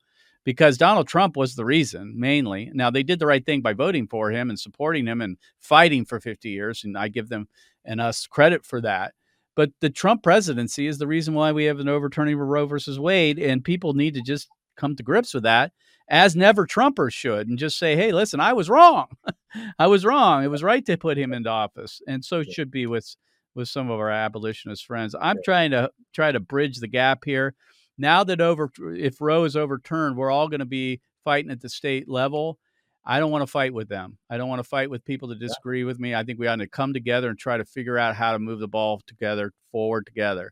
because 0.46 0.78
Donald 0.78 1.08
Trump 1.08 1.36
was 1.36 1.56
the 1.56 1.66
reason 1.66 2.13
mainly. 2.18 2.72
Now 2.74 2.89
they 2.89 3.04
did 3.04 3.20
the 3.20 3.25
right 3.25 3.46
thing 3.46 3.62
by 3.62 3.74
voting 3.74 4.08
for 4.08 4.32
him 4.32 4.50
and 4.50 4.60
supporting 4.60 5.06
him 5.06 5.22
and 5.22 5.38
fighting 5.60 6.06
for 6.06 6.20
50 6.20 6.50
years, 6.50 6.84
and 6.84 6.98
I 6.98 7.10
give 7.10 7.30
them 7.30 7.48
and 7.86 8.00
us 8.01 8.28
credit 8.28 8.66
for 8.66 8.82
that. 8.82 9.13
But 9.56 9.72
the 9.82 9.89
Trump 9.89 10.24
presidency 10.24 10.88
is 10.88 10.98
the 10.98 11.08
reason 11.08 11.34
why 11.34 11.51
we 11.51 11.66
have 11.66 11.80
an 11.80 11.89
overturning 11.89 12.36
of 12.36 12.39
Roe 12.39 12.66
versus 12.66 13.00
Wade, 13.00 13.39
and 13.39 13.63
people 13.63 13.94
need 13.94 14.13
to 14.13 14.22
just 14.22 14.48
come 14.78 14.96
to 14.96 15.04
grips 15.04 15.34
with 15.34 15.44
that, 15.44 15.74
as 16.10 16.36
never 16.36 16.66
Trumpers 16.66 17.13
should, 17.13 17.48
and 17.48 17.58
just 17.58 17.78
say, 17.78 17.96
"Hey, 17.96 18.12
listen, 18.12 18.39
I 18.39 18.54
was 18.54 18.70
wrong. 18.70 19.08
I 19.80 19.88
was 19.88 20.06
wrong. 20.06 20.44
It 20.44 20.51
was 20.51 20.63
right 20.63 20.86
to 20.86 20.98
put 20.98 21.18
him 21.18 21.34
into 21.34 21.50
office," 21.50 22.01
and 22.08 22.24
so 22.24 22.39
it 22.39 22.51
should 22.51 22.72
be 22.72 22.88
with 22.88 23.16
with 23.56 23.70
some 23.70 23.89
of 23.89 24.00
our 24.00 24.12
abolitionist 24.12 24.86
friends. 24.86 25.16
I'm 25.20 25.38
trying 25.44 25.72
to 25.72 25.92
try 26.13 26.32
to 26.32 26.39
bridge 26.39 26.78
the 26.78 26.88
gap 26.88 27.25
here 27.25 27.56
now 28.00 28.24
that 28.24 28.42
over 28.42 28.72
if 28.80 29.22
Roe 29.22 29.44
is 29.44 29.56
overturned, 29.56 30.16
we're 30.16 30.32
all 30.32 30.48
going 30.48 30.62
to 30.62 30.66
be 30.66 31.01
fighting 31.24 31.51
at 31.51 31.62
the 31.62 31.70
state 31.70 32.10
level. 32.10 32.58
I 33.06 33.20
don't 33.20 33.32
want 33.32 33.42
to 33.44 33.51
fight 33.51 33.74
with 33.74 33.89
them. 33.89 34.18
I 34.30 34.38
don't 34.38 34.50
want 34.50 34.60
to 34.60 34.68
fight 34.68 34.89
with 34.89 35.06
people 35.06 35.28
that 35.30 35.39
disagree 35.39 35.84
with 35.84 36.00
me. 36.00 36.16
I 36.16 36.24
think 36.24 36.39
we 36.39 36.48
ought 36.48 36.58
to 36.58 36.68
come 36.68 36.94
together 36.94 37.30
and 37.30 37.38
try 37.38 37.58
to 37.58 37.66
figure 37.66 37.98
out 37.98 38.16
how 38.16 38.32
to 38.34 38.39
move 38.39 38.60
the 38.60 38.68
ball 38.68 39.01
together 39.06 39.51
forward 39.72 40.06
together. 40.06 40.51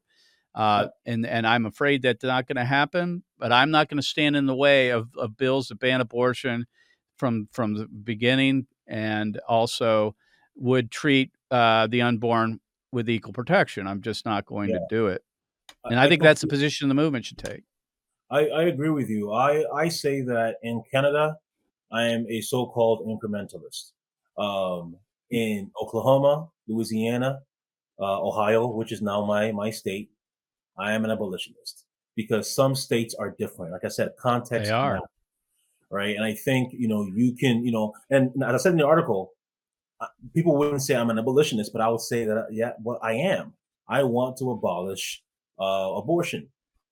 Uh, 0.57 0.87
and 1.05 1.25
and 1.25 1.45
I'm 1.45 1.67
afraid 1.67 2.01
that's 2.01 2.23
not 2.23 2.47
going 2.47 2.57
to 2.57 2.65
happen. 2.65 3.23
But 3.37 3.51
I'm 3.51 3.69
not 3.69 3.89
going 3.89 4.01
to 4.01 4.07
stand 4.07 4.35
in 4.35 4.47
the 4.47 4.55
way 4.55 4.89
of, 4.89 5.09
of 5.15 5.37
bills 5.37 5.67
that 5.67 5.79
ban 5.79 6.01
abortion 6.01 6.65
from 7.17 7.47
from 7.51 7.75
the 7.75 7.85
beginning, 7.85 8.65
and 8.87 9.39
also 9.47 10.15
would 10.55 10.89
treat 10.89 11.31
uh, 11.51 11.85
the 11.85 12.01
unborn 12.01 12.59
with 12.91 13.07
equal 13.07 13.33
protection. 13.33 13.85
I'm 13.85 14.01
just 14.01 14.25
not 14.25 14.47
going 14.47 14.71
yeah. 14.71 14.79
to 14.79 14.85
do 14.89 15.07
it. 15.07 15.21
And 15.85 15.99
I, 15.99 16.05
I 16.05 16.09
think 16.09 16.23
that's 16.23 16.41
the 16.41 16.47
position 16.47 16.89
the 16.89 16.95
movement 16.95 17.25
should 17.25 17.37
take. 17.37 17.63
I, 18.31 18.47
I 18.47 18.63
agree 18.63 18.89
with 18.89 19.09
you. 19.09 19.31
I, 19.31 19.63
I 19.73 19.89
say 19.89 20.21
that 20.21 20.55
in 20.63 20.81
Canada, 20.91 21.37
I 21.91 22.05
am 22.05 22.25
a 22.29 22.41
so-called 22.41 23.07
incrementalist. 23.07 23.91
Um, 24.37 24.97
in 25.29 25.71
Oklahoma, 25.81 26.47
Louisiana, 26.67 27.39
uh, 27.99 28.21
Ohio, 28.21 28.67
which 28.67 28.91
is 28.91 29.01
now 29.01 29.25
my 29.25 29.51
my 29.51 29.69
state, 29.69 30.09
I 30.79 30.93
am 30.93 31.05
an 31.05 31.11
abolitionist 31.11 31.85
because 32.15 32.53
some 32.53 32.75
states 32.75 33.15
are 33.15 33.35
different. 33.37 33.71
Like 33.71 33.85
I 33.85 33.89
said, 33.89 34.11
context. 34.19 34.69
They 34.69 34.75
are. 34.75 34.93
Matters, 34.93 35.09
right. 35.89 36.15
And 36.15 36.25
I 36.25 36.33
think, 36.33 36.73
you 36.73 36.87
know, 36.87 37.07
you 37.13 37.33
can, 37.33 37.63
you 37.63 37.71
know, 37.71 37.93
and 38.09 38.31
as 38.43 38.53
I 38.53 38.57
said 38.57 38.71
in 38.73 38.77
the 38.77 38.85
article, 38.85 39.33
uh, 40.01 40.07
people 40.33 40.55
wouldn't 40.57 40.81
say 40.81 40.95
I'm 40.95 41.09
an 41.09 41.19
abolitionist, 41.19 41.71
but 41.73 41.81
I 41.81 41.89
would 41.89 42.01
say 42.01 42.25
that, 42.25 42.47
yeah, 42.51 42.73
well, 42.83 42.99
I 43.01 43.13
am. 43.13 43.53
I 43.87 44.03
want 44.03 44.37
to 44.37 44.51
abolish 44.51 45.23
uh, 45.59 45.93
abortion, 45.95 46.49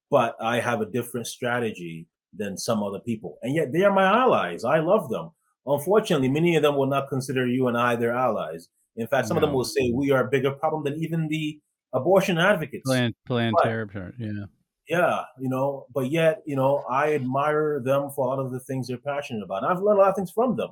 but 0.10 0.36
I 0.42 0.60
have 0.60 0.82
a 0.82 0.86
different 0.86 1.27
strategy 1.27 2.08
than 2.34 2.58
some 2.58 2.84
other 2.84 3.00
people. 3.00 3.38
And 3.44 3.54
yet 3.56 3.72
they 3.72 3.84
are 3.84 3.94
my 3.94 4.06
allies. 4.06 4.63
I 4.63 4.80
love 4.80 5.10
them. 5.10 5.32
Unfortunately, 5.65 6.30
many 6.30 6.56
of 6.56 6.63
them 6.63 6.75
will 6.75 6.86
not 6.88 7.10
consider 7.10 7.48
you 7.48 7.68
and 7.68 7.77
I 7.77 7.96
their 7.96 8.13
allies. 8.13 8.70
In 8.96 9.08
fact, 9.08 9.27
some 9.27 9.36
no. 9.36 9.42
of 9.42 9.48
them 9.48 9.54
will 9.56 9.65
say 9.65 9.92
we 9.94 10.12
are 10.12 10.25
a 10.25 10.30
bigger 10.30 10.51
problem 10.51 10.84
than 10.84 11.01
even 11.04 11.27
the 11.27 11.60
abortion 11.96 12.38
advocates. 12.38 12.84
Planned, 12.86 13.16
Planned 13.25 13.56
Parenthood, 13.64 14.14
yeah. 14.20 14.46
Yeah, 14.88 15.24
you 15.40 15.50
know, 15.50 15.88
but 15.94 16.12
yet, 16.12 16.44
you 16.46 16.56
know, 16.56 16.84
I 16.88 17.16
admire 17.16 17.80
them 17.80 18.12
for 18.12 18.25
a 18.25 18.30
lot 18.30 18.40
of 18.40 18.52
the 18.52 18.60
things 18.60 18.88
they're 18.88 18.98
passionate 18.98 19.44
about. 19.44 19.64
And 19.64 19.72
I've 19.72 19.82
learned 19.82 19.98
a 19.98 20.02
lot 20.02 20.10
of 20.10 20.16
things 20.16 20.32
from 20.32 20.56
them. 20.56 20.70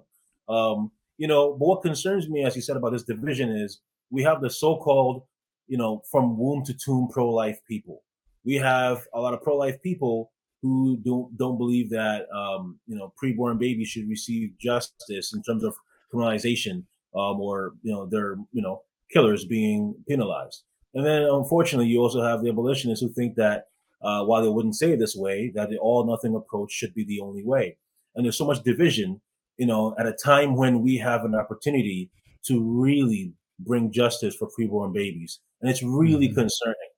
Um, 0.47 0.91
you 1.17 1.27
know, 1.27 1.53
but 1.53 1.65
what 1.65 1.81
concerns 1.81 2.29
me, 2.29 2.45
as 2.45 2.55
you 2.55 2.61
said 2.61 2.77
about 2.77 2.91
this 2.91 3.03
division, 3.03 3.49
is 3.49 3.81
we 4.11 4.21
have 4.21 4.39
the 4.39 4.51
so-called 4.51 5.23
you 5.67 5.77
know, 5.77 6.01
from 6.09 6.37
womb 6.37 6.63
to 6.65 6.73
tomb 6.73 7.07
pro-life 7.11 7.59
people. 7.67 8.03
We 8.45 8.55
have 8.55 9.07
a 9.13 9.19
lot 9.19 9.33
of 9.33 9.41
pro-life 9.41 9.81
people 9.81 10.31
who 10.61 10.97
don't 10.97 11.35
don't 11.37 11.57
believe 11.57 11.89
that 11.89 12.27
um, 12.33 12.79
you 12.87 12.95
know 12.95 13.13
preborn 13.21 13.59
babies 13.59 13.89
should 13.89 14.07
receive 14.07 14.57
justice 14.59 15.33
in 15.33 15.41
terms 15.43 15.63
of 15.63 15.75
criminalization 16.13 16.83
um, 17.15 17.41
or 17.41 17.73
you 17.81 17.91
know 17.91 18.05
their 18.05 18.37
you 18.51 18.61
know 18.61 18.81
killers 19.11 19.45
being 19.45 19.95
penalized. 20.07 20.63
And 20.93 21.05
then 21.05 21.23
unfortunately, 21.23 21.87
you 21.87 21.99
also 21.99 22.21
have 22.21 22.43
the 22.43 22.49
abolitionists 22.49 23.03
who 23.03 23.11
think 23.11 23.35
that 23.35 23.65
uh, 24.01 24.23
while 24.25 24.41
they 24.41 24.49
wouldn't 24.49 24.75
say 24.75 24.91
it 24.91 24.99
this 24.99 25.15
way, 25.15 25.51
that 25.55 25.69
the 25.69 25.77
all 25.77 26.05
nothing 26.05 26.35
approach 26.35 26.71
should 26.71 26.93
be 26.93 27.05
the 27.05 27.21
only 27.21 27.43
way. 27.43 27.77
And 28.15 28.25
there's 28.25 28.37
so 28.37 28.45
much 28.45 28.63
division, 28.63 29.21
you 29.57 29.65
know, 29.65 29.95
at 29.97 30.05
a 30.05 30.13
time 30.13 30.55
when 30.55 30.81
we 30.81 30.97
have 30.97 31.23
an 31.23 31.33
opportunity 31.35 32.11
to 32.45 32.61
really 32.61 33.33
bring 33.59 33.91
justice 33.91 34.35
for 34.35 34.49
preborn 34.49 34.93
babies. 34.93 35.39
And 35.61 35.71
it's 35.71 35.81
really 35.81 36.27
mm-hmm. 36.27 36.41
concerning. 36.41 36.89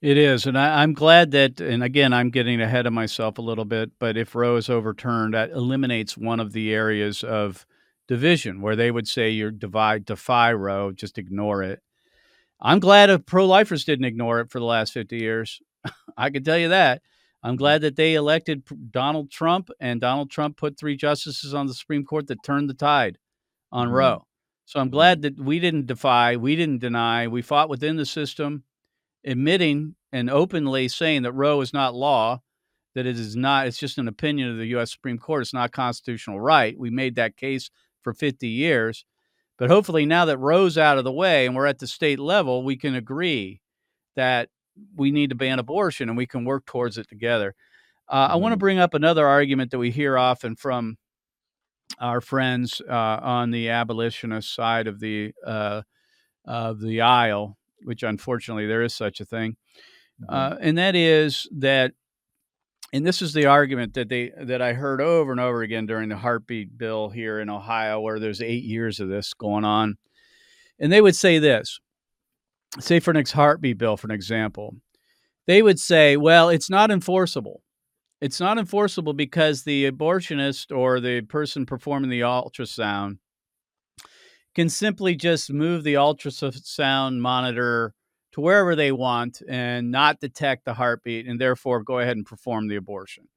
It 0.00 0.16
is. 0.16 0.46
And 0.46 0.58
I, 0.58 0.82
am 0.82 0.94
glad 0.94 1.30
that, 1.32 1.60
and 1.60 1.84
again, 1.84 2.14
I'm 2.14 2.30
getting 2.30 2.60
ahead 2.62 2.86
of 2.86 2.94
myself 2.94 3.36
a 3.36 3.42
little 3.42 3.66
bit, 3.66 3.90
but 3.98 4.16
if 4.16 4.34
Roe 4.34 4.56
is 4.56 4.70
overturned, 4.70 5.34
that 5.34 5.50
eliminates 5.50 6.16
one 6.16 6.40
of 6.40 6.52
the 6.52 6.72
areas 6.72 7.22
of 7.22 7.66
division 8.08 8.62
where 8.62 8.76
they 8.76 8.90
would 8.90 9.06
say 9.06 9.28
you're 9.28 9.50
divide, 9.50 10.06
defy 10.06 10.54
Roe, 10.54 10.90
just 10.90 11.18
ignore 11.18 11.62
it. 11.62 11.82
I'm 12.62 12.80
glad 12.80 13.26
pro 13.26 13.46
lifers 13.46 13.84
didn't 13.84 14.04
ignore 14.04 14.40
it 14.40 14.50
for 14.50 14.58
the 14.58 14.66
last 14.66 14.92
50 14.92 15.16
years. 15.16 15.60
I 16.16 16.30
can 16.30 16.44
tell 16.44 16.58
you 16.58 16.68
that. 16.68 17.02
I'm 17.42 17.52
mm-hmm. 17.52 17.58
glad 17.58 17.80
that 17.82 17.96
they 17.96 18.14
elected 18.14 18.64
Donald 18.90 19.30
Trump 19.30 19.70
and 19.80 20.00
Donald 20.00 20.30
Trump 20.30 20.56
put 20.56 20.78
three 20.78 20.96
justices 20.96 21.54
on 21.54 21.66
the 21.66 21.74
Supreme 21.74 22.04
Court 22.04 22.26
that 22.28 22.42
turned 22.42 22.68
the 22.68 22.74
tide 22.74 23.18
on 23.72 23.86
mm-hmm. 23.86 23.96
Roe. 23.96 24.26
So 24.66 24.78
I'm 24.78 24.90
glad 24.90 25.22
that 25.22 25.38
we 25.38 25.58
didn't 25.58 25.86
defy, 25.86 26.36
we 26.36 26.54
didn't 26.54 26.78
deny, 26.78 27.26
we 27.26 27.42
fought 27.42 27.68
within 27.68 27.96
the 27.96 28.06
system, 28.06 28.62
admitting 29.24 29.96
and 30.12 30.30
openly 30.30 30.86
saying 30.86 31.22
that 31.22 31.32
Roe 31.32 31.60
is 31.60 31.72
not 31.72 31.94
law, 31.94 32.40
that 32.94 33.06
it 33.06 33.18
is 33.18 33.34
not, 33.34 33.66
it's 33.66 33.78
just 33.78 33.98
an 33.98 34.06
opinion 34.06 34.50
of 34.50 34.58
the 34.58 34.66
U.S. 34.66 34.92
Supreme 34.92 35.18
Court. 35.18 35.42
It's 35.42 35.54
not 35.54 35.72
constitutional 35.72 36.40
right. 36.40 36.78
We 36.78 36.90
made 36.90 37.16
that 37.16 37.36
case 37.36 37.70
for 38.02 38.12
50 38.12 38.46
years. 38.46 39.04
But 39.60 39.68
hopefully, 39.70 40.06
now 40.06 40.24
that 40.24 40.38
Roe's 40.38 40.78
out 40.78 40.96
of 40.96 41.04
the 41.04 41.12
way 41.12 41.44
and 41.46 41.54
we're 41.54 41.66
at 41.66 41.78
the 41.78 41.86
state 41.86 42.18
level, 42.18 42.64
we 42.64 42.76
can 42.78 42.94
agree 42.94 43.60
that 44.16 44.48
we 44.96 45.10
need 45.10 45.28
to 45.30 45.36
ban 45.36 45.58
abortion 45.58 46.08
and 46.08 46.16
we 46.16 46.26
can 46.26 46.46
work 46.46 46.64
towards 46.64 46.96
it 46.96 47.08
together. 47.10 47.54
Uh, 48.08 48.28
I 48.30 48.36
want 48.36 48.54
to 48.54 48.56
bring 48.56 48.78
up 48.78 48.94
another 48.94 49.26
argument 49.26 49.70
that 49.70 49.78
we 49.78 49.90
hear 49.90 50.16
often 50.16 50.56
from 50.56 50.96
our 51.98 52.22
friends 52.22 52.80
uh, 52.88 52.92
on 53.22 53.50
the 53.50 53.68
abolitionist 53.68 54.54
side 54.54 54.86
of 54.86 54.98
the 54.98 55.32
uh, 55.46 55.82
of 56.46 56.80
the 56.80 57.02
aisle, 57.02 57.58
which 57.84 58.02
unfortunately 58.02 58.66
there 58.66 58.82
is 58.82 58.94
such 58.94 59.20
a 59.20 59.26
thing, 59.26 59.56
Mhm. 60.22 60.26
uh, 60.30 60.56
and 60.60 60.78
that 60.78 60.96
is 60.96 61.46
that, 61.52 61.92
and 62.92 63.06
this 63.06 63.22
is 63.22 63.32
the 63.32 63.46
argument 63.46 63.94
that 63.94 64.08
they 64.08 64.32
that 64.40 64.60
I 64.60 64.72
heard 64.72 65.00
over 65.00 65.30
and 65.30 65.40
over 65.40 65.62
again 65.62 65.86
during 65.86 66.08
the 66.08 66.16
heartbeat 66.16 66.76
bill 66.76 67.08
here 67.08 67.40
in 67.40 67.48
Ohio, 67.48 68.00
where 68.00 68.18
there's 68.18 68.42
eight 68.42 68.64
years 68.64 69.00
of 69.00 69.08
this 69.08 69.32
going 69.34 69.64
on, 69.64 69.96
and 70.78 70.92
they 70.92 71.00
would 71.00 71.16
say 71.16 71.38
this, 71.38 71.80
say 72.80 73.00
for 73.00 73.12
next 73.12 73.32
heartbeat 73.32 73.78
bill, 73.78 73.96
for 73.96 74.06
an 74.06 74.14
example, 74.14 74.76
they 75.46 75.62
would 75.62 75.78
say, 75.78 76.16
well, 76.16 76.48
it's 76.48 76.70
not 76.70 76.90
enforceable. 76.90 77.62
It's 78.20 78.40
not 78.40 78.58
enforceable 78.58 79.14
because 79.14 79.62
the 79.62 79.90
abortionist 79.90 80.76
or 80.76 81.00
the 81.00 81.22
person 81.22 81.64
performing 81.64 82.10
the 82.10 82.20
ultrasound 82.20 83.18
can 84.54 84.68
simply 84.68 85.14
just 85.14 85.50
move 85.50 85.84
the 85.84 85.94
ultrasound 85.94 87.18
monitor 87.18 87.94
to 88.32 88.40
wherever 88.40 88.76
they 88.76 88.92
want 88.92 89.42
and 89.48 89.90
not 89.90 90.20
detect 90.20 90.64
the 90.64 90.74
heartbeat 90.74 91.26
and 91.26 91.40
therefore 91.40 91.82
go 91.82 91.98
ahead 91.98 92.16
and 92.16 92.26
perform 92.26 92.68
the 92.68 92.76
abortion. 92.76 93.28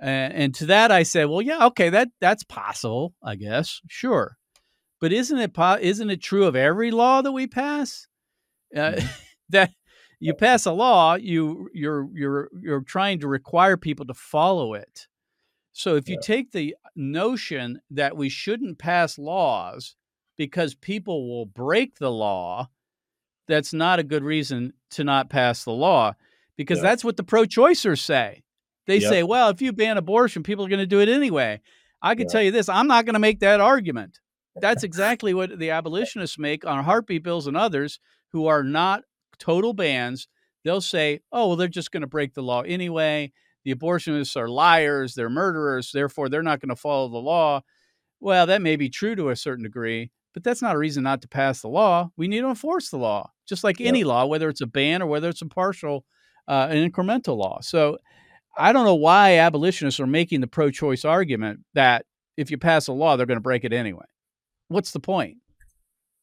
And, 0.00 0.32
and 0.32 0.54
to 0.56 0.66
that 0.66 0.90
I 0.90 1.02
said, 1.02 1.24
well, 1.28 1.42
yeah, 1.42 1.66
okay, 1.66 1.90
that 1.90 2.08
that's 2.20 2.44
possible, 2.44 3.14
I 3.22 3.36
guess, 3.36 3.80
sure, 3.88 4.36
but 5.00 5.12
isn't 5.12 5.38
it 5.38 5.54
po- 5.54 5.78
isn't 5.80 6.10
it 6.10 6.22
true 6.22 6.44
of 6.46 6.56
every 6.56 6.90
law 6.90 7.22
that 7.22 7.32
we 7.32 7.46
pass? 7.46 8.06
Uh, 8.74 8.92
Mhm. 8.92 9.08
that 9.50 9.70
you 10.20 10.34
pass 10.34 10.66
a 10.66 10.72
law, 10.72 11.14
you 11.14 11.68
you're 11.74 12.08
you're 12.14 12.48
you're 12.60 12.80
trying 12.80 13.20
to 13.20 13.28
require 13.28 13.76
people 13.76 14.06
to 14.06 14.14
follow 14.14 14.74
it. 14.74 15.06
So 15.72 15.96
if 15.96 16.08
you 16.08 16.18
take 16.22 16.52
the 16.52 16.76
notion 16.96 17.80
that 17.90 18.16
we 18.16 18.28
shouldn't 18.28 18.78
pass 18.78 19.18
laws 19.18 19.96
because 20.36 20.74
people 20.74 21.28
will 21.28 21.46
break 21.46 21.98
the 21.98 22.10
law, 22.12 22.70
that's 23.48 23.72
not 23.72 23.98
a 23.98 24.02
good 24.04 24.24
reason 24.24 24.72
to 24.92 25.04
not 25.04 25.28
pass 25.30 25.64
the 25.64 25.72
law 25.72 26.14
because 26.56 26.78
Yeah. 26.78 26.82
that's 26.84 27.04
what 27.04 27.16
the 27.16 27.24
pro-choicers 27.24 28.00
say. 28.00 28.42
They 28.86 28.98
Yep. 28.98 29.08
say, 29.10 29.22
well, 29.22 29.48
if 29.48 29.60
you 29.62 29.72
ban 29.72 29.96
abortion, 29.96 30.42
people 30.42 30.64
are 30.64 30.68
going 30.68 30.78
to 30.78 30.86
do 30.86 31.00
it 31.00 31.08
anyway. 31.08 31.60
I 32.02 32.14
can 32.14 32.26
Yeah. 32.26 32.32
tell 32.32 32.42
you 32.42 32.50
this, 32.50 32.68
I'm 32.68 32.86
not 32.86 33.04
going 33.06 33.14
to 33.14 33.20
make 33.20 33.40
that 33.40 33.60
argument. 33.60 34.20
That's 34.60 34.82
exactly 34.84 35.34
what 35.34 35.58
the 35.58 35.70
abolitionists 35.70 36.38
make 36.38 36.66
on 36.66 36.84
heartbeat 36.84 37.22
bills 37.22 37.46
and 37.46 37.56
others 37.56 37.98
who 38.32 38.46
are 38.46 38.62
not 38.62 39.04
total 39.38 39.72
bans. 39.72 40.28
They'll 40.64 40.80
say, 40.80 41.20
oh, 41.32 41.48
well, 41.48 41.56
they're 41.56 41.68
just 41.68 41.90
going 41.92 42.02
to 42.02 42.06
break 42.06 42.34
the 42.34 42.42
law 42.42 42.62
anyway. 42.62 43.32
The 43.64 43.74
abortionists 43.74 44.36
are 44.36 44.48
liars, 44.48 45.14
they're 45.14 45.30
murderers, 45.30 45.90
therefore 45.92 46.28
they're 46.28 46.42
not 46.42 46.60
going 46.60 46.68
to 46.68 46.76
follow 46.76 47.08
the 47.08 47.18
law. 47.18 47.62
Well, 48.20 48.46
that 48.46 48.62
may 48.62 48.76
be 48.76 48.88
true 48.90 49.16
to 49.16 49.30
a 49.30 49.36
certain 49.36 49.64
degree, 49.64 50.10
but 50.34 50.44
that's 50.44 50.62
not 50.62 50.74
a 50.76 50.78
reason 50.78 51.02
not 51.02 51.20
to 51.22 51.28
pass 51.28 51.60
the 51.62 51.68
law. 51.68 52.10
We 52.16 52.28
need 52.28 52.40
to 52.40 52.48
enforce 52.48 52.90
the 52.90 52.98
law, 52.98 53.32
just 53.46 53.64
like 53.64 53.80
Yep. 53.80 53.88
any 53.88 54.04
law, 54.04 54.26
whether 54.26 54.48
it's 54.48 54.60
a 54.60 54.66
ban 54.66 55.02
or 55.02 55.06
whether 55.06 55.28
it's 55.28 55.42
a 55.42 55.46
partial, 55.46 56.04
uh, 56.48 56.68
an 56.70 56.90
incremental 56.90 57.36
law. 57.36 57.60
So 57.60 57.98
I 58.56 58.72
don't 58.72 58.84
know 58.84 58.94
why 58.94 59.38
abolitionists 59.38 60.00
are 60.00 60.06
making 60.06 60.40
the 60.40 60.46
pro 60.46 60.70
choice 60.70 61.04
argument 61.04 61.60
that 61.74 62.06
if 62.36 62.50
you 62.50 62.58
pass 62.58 62.86
a 62.86 62.92
law, 62.92 63.16
they're 63.16 63.26
going 63.26 63.36
to 63.36 63.42
break 63.42 63.64
it 63.64 63.72
anyway. 63.72 64.04
What's 64.68 64.92
the 64.92 65.00
point? 65.00 65.38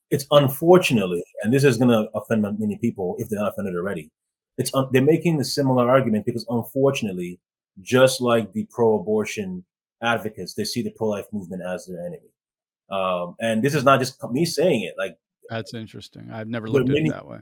It's 0.09 0.25
unfortunately, 0.31 1.23
and 1.41 1.53
this 1.53 1.63
is 1.63 1.77
going 1.77 1.89
to 1.89 2.09
offend 2.15 2.41
many 2.59 2.77
people 2.77 3.15
if 3.17 3.29
they're 3.29 3.39
not 3.39 3.53
offended 3.53 3.75
already. 3.75 4.11
It's 4.57 4.73
un- 4.73 4.89
they're 4.91 5.01
making 5.01 5.37
the 5.37 5.45
similar 5.45 5.89
argument 5.89 6.25
because 6.25 6.45
unfortunately, 6.49 7.39
just 7.81 8.19
like 8.19 8.51
the 8.51 8.67
pro-abortion 8.69 9.63
advocates, 10.03 10.53
they 10.53 10.65
see 10.65 10.81
the 10.81 10.91
pro-life 10.91 11.27
movement 11.31 11.61
as 11.65 11.85
their 11.85 11.99
enemy. 12.05 12.29
Um, 12.89 13.35
and 13.39 13.63
this 13.63 13.73
is 13.73 13.85
not 13.85 13.99
just 13.99 14.21
me 14.31 14.43
saying 14.45 14.83
it. 14.83 14.95
Like, 14.97 15.17
That's 15.51 15.73
interesting. 15.73 16.31
I've 16.31 16.47
never 16.47 16.67
looked 16.69 16.89
at 16.89 16.93
many- 16.95 17.09
it 17.09 17.11
that 17.11 17.27
way. 17.27 17.39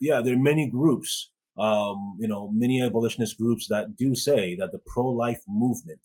yeah, 0.00 0.20
there 0.22 0.34
are 0.34 0.38
many 0.52 0.66
groups, 0.68 1.30
um, 1.58 2.16
you 2.18 2.26
know, 2.26 2.48
many 2.50 2.82
abolitionist 2.82 3.36
groups 3.38 3.68
that 3.68 3.96
do 3.96 4.14
say 4.14 4.56
that 4.56 4.72
the 4.72 4.78
pro-life 4.86 5.42
movement 5.46 6.00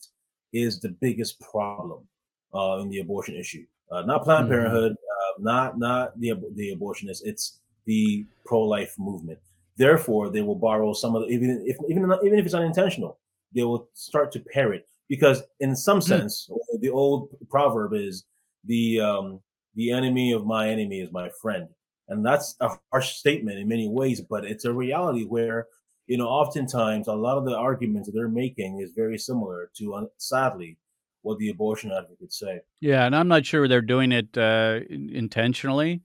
is 0.52 0.80
the 0.80 0.90
biggest 0.90 1.40
problem 1.40 2.06
uh, 2.54 2.78
in 2.82 2.90
the 2.90 2.98
abortion 2.98 3.34
issue. 3.36 3.64
Uh, 3.90 4.02
not 4.02 4.22
Planned 4.24 4.46
Mhm. 4.46 4.50
Parenthood, 4.50 4.92
uh, 4.92 5.32
not 5.40 5.78
not 5.78 6.18
the 6.20 6.34
the 6.54 6.76
abortionists. 6.76 7.22
It's 7.24 7.60
the 7.86 8.26
pro-life 8.44 8.94
movement. 8.98 9.38
Therefore, 9.76 10.28
they 10.30 10.42
will 10.42 10.54
borrow 10.68 10.92
some 10.92 11.16
of 11.16 11.22
the 11.22 11.28
even 11.28 11.64
if 11.66 11.76
even 11.88 12.06
not- 12.06 12.24
even 12.24 12.38
if 12.38 12.44
it's 12.44 12.54
unintentional, 12.54 13.18
they 13.54 13.64
will 13.64 13.88
start 13.94 14.30
to 14.32 14.40
parrot 14.40 14.86
because 15.08 15.42
in 15.60 15.74
some 15.74 16.00
sense, 16.02 16.50
the 16.80 16.90
old 16.90 17.30
proverb 17.48 17.94
is 17.94 18.24
the 18.64 19.00
um, 19.00 19.40
the 19.74 19.90
enemy 19.90 20.32
of 20.32 20.46
my 20.46 20.68
enemy 20.68 21.00
is 21.00 21.12
my 21.12 21.28
friend 21.40 21.68
and 22.08 22.24
that's 22.24 22.56
a 22.60 22.70
harsh 22.92 23.14
statement 23.14 23.58
in 23.58 23.68
many 23.68 23.88
ways 23.88 24.20
but 24.20 24.44
it's 24.44 24.64
a 24.64 24.72
reality 24.72 25.24
where 25.24 25.66
you 26.06 26.16
know 26.16 26.26
oftentimes 26.26 27.08
a 27.08 27.12
lot 27.12 27.38
of 27.38 27.44
the 27.44 27.56
arguments 27.56 28.08
that 28.08 28.12
they're 28.12 28.28
making 28.28 28.80
is 28.80 28.92
very 28.94 29.18
similar 29.18 29.70
to 29.76 29.94
uh, 29.94 30.04
sadly 30.18 30.78
what 31.22 31.38
the 31.38 31.50
abortion 31.50 31.92
advocates 31.92 32.38
say 32.38 32.60
Yeah, 32.80 33.04
and 33.04 33.14
I'm 33.14 33.28
not 33.28 33.44
sure 33.44 33.68
they're 33.68 33.82
doing 33.82 34.12
it 34.12 34.36
uh, 34.36 34.80
intentionally. 34.88 36.02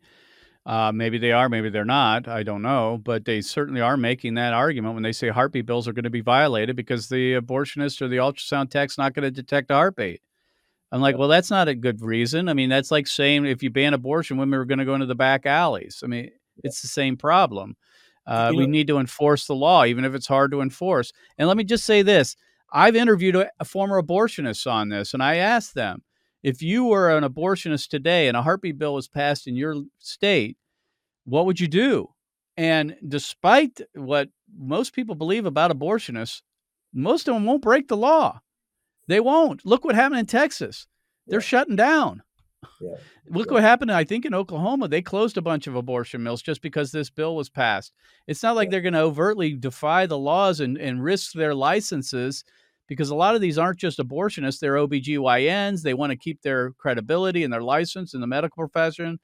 Uh, 0.66 0.92
maybe 0.92 1.20
they 1.20 1.32
are, 1.32 1.48
maybe 1.48 1.70
they're 1.70 1.86
not. 1.86 2.28
I 2.28 2.42
don't 2.42 2.64
know, 2.64 3.00
but 3.02 3.26
they 3.26 3.42
certainly 3.42 3.82
are 3.82 3.98
making 3.98 4.34
that 4.34 4.54
argument 4.54 4.96
when 4.96 5.04
they 5.04 5.12
say 5.12 5.30
heartbeat 5.30 5.68
bills 5.68 5.88
are 5.88 5.94
going 5.94 6.06
to 6.06 6.10
be 6.10 6.22
violated 6.22 6.76
because 6.76 7.08
the 7.08 7.34
abortionist 7.36 8.02
or 8.02 8.08
the 8.08 8.18
ultrasound 8.18 8.72
tech's 8.72 8.98
not 8.98 9.14
going 9.14 9.24
to 9.24 9.32
detect 9.32 9.70
a 9.70 9.76
heartbeat. 9.76 10.22
I'm 10.92 11.02
like, 11.02 11.18
well, 11.18 11.28
that's 11.28 11.50
not 11.50 11.68
a 11.68 11.76
good 11.76 12.02
reason. 12.02 12.48
I 12.48 12.54
mean, 12.54 12.70
that's 12.70 12.92
like 12.92 13.08
saying 13.08 13.46
if 13.46 13.64
you 13.64 13.70
ban 13.70 13.94
abortion, 13.94 14.38
women 14.38 14.60
are 14.60 14.66
going 14.66 14.80
to 14.80 14.86
go 14.86 14.94
into 14.94 15.08
the 15.08 15.16
back 15.16 15.46
alleys. 15.46 16.02
I 16.04 16.08
mean, 16.08 16.32
it's 16.64 16.82
the 16.82 16.88
same 16.88 17.18
problem. 17.18 17.76
Uh, 18.28 18.52
we 18.56 18.66
need 18.66 18.88
to 18.88 18.98
enforce 18.98 19.46
the 19.46 19.56
law, 19.56 19.86
even 19.86 20.04
if 20.04 20.16
it's 20.16 20.28
hard 20.28 20.52
to 20.52 20.62
enforce. 20.62 21.12
And 21.38 21.48
let 21.48 21.58
me 21.58 21.64
just 21.64 21.86
say 21.86 22.02
this 22.02 22.36
I've 22.72 22.96
interviewed 22.96 23.36
a, 23.36 23.50
a 23.60 23.66
former 23.66 24.02
abortionist 24.02 24.70
on 24.72 24.90
this, 24.90 25.14
and 25.14 25.22
I 25.22 25.36
asked 25.36 25.76
them 25.76 26.04
if 26.46 26.62
you 26.62 26.86
were 26.86 27.16
an 27.16 27.24
abortionist 27.24 27.90
today 27.90 28.28
and 28.28 28.38
a 28.38 28.42
heartbeat 28.42 28.78
bill 28.78 28.94
was 28.94 29.08
passed 29.08 29.48
in 29.48 29.56
your 29.56 29.76
state, 29.98 30.58
what 31.24 31.48
would 31.48 31.60
you 31.60 31.68
do? 31.68 32.10
And 32.56 32.96
despite 33.08 33.82
what 33.96 34.30
most 34.56 34.94
people 34.94 35.16
believe 35.16 35.46
about 35.46 35.72
abortionists, 35.72 36.42
most 36.94 37.28
of 37.28 37.34
them 37.34 37.46
won't 37.46 37.64
break 37.64 37.88
the 37.88 37.98
law. 37.98 38.42
They 39.08 39.20
won't. 39.20 39.66
Look 39.66 39.86
what 39.86 39.96
happened 39.96 40.20
in 40.20 40.26
Texas. 40.26 40.88
They're 41.28 41.40
Yeah. 41.40 41.44
shutting 41.46 41.76
down. 41.76 42.24
Yeah. 42.82 42.96
Look 43.30 43.48
Yeah. 43.48 43.54
what 43.54 43.64
happened, 43.64 43.92
I 43.92 44.04
think, 44.04 44.26
in 44.26 44.34
Oklahoma. 44.34 44.88
They 44.88 45.02
closed 45.02 45.38
a 45.38 45.42
bunch 45.42 45.68
of 45.68 45.76
abortion 45.76 46.24
mills 46.24 46.42
just 46.42 46.62
because 46.62 46.92
this 46.92 47.10
bill 47.10 47.36
was 47.36 47.50
passed. 47.50 47.94
It's 48.28 48.42
not 48.44 48.56
like 48.56 48.68
Yeah. 48.68 48.72
they're 48.72 48.82
going 48.82 48.94
to 48.94 49.02
overtly 49.02 49.54
defy 49.56 50.06
the 50.06 50.18
laws 50.18 50.60
and, 50.60 50.78
and 50.78 51.04
risk 51.04 51.34
their 51.34 51.54
licenses 51.54 52.44
because 52.88 53.10
a 53.10 53.16
lot 53.16 53.36
of 53.36 53.42
these 53.42 53.58
aren't 53.58 53.80
just 53.80 53.98
abortionists, 54.00 54.60
they're 54.60 54.76
OBGYNs. 54.78 55.82
They 55.82 55.94
want 55.96 56.12
to 56.12 56.16
keep 56.18 56.42
their 56.42 56.72
credibility 56.74 57.44
and 57.44 57.52
their 57.54 57.64
license 57.64 58.14
in 58.14 58.22
the 58.22 58.28
medical 58.28 58.68
profession. 58.68 59.20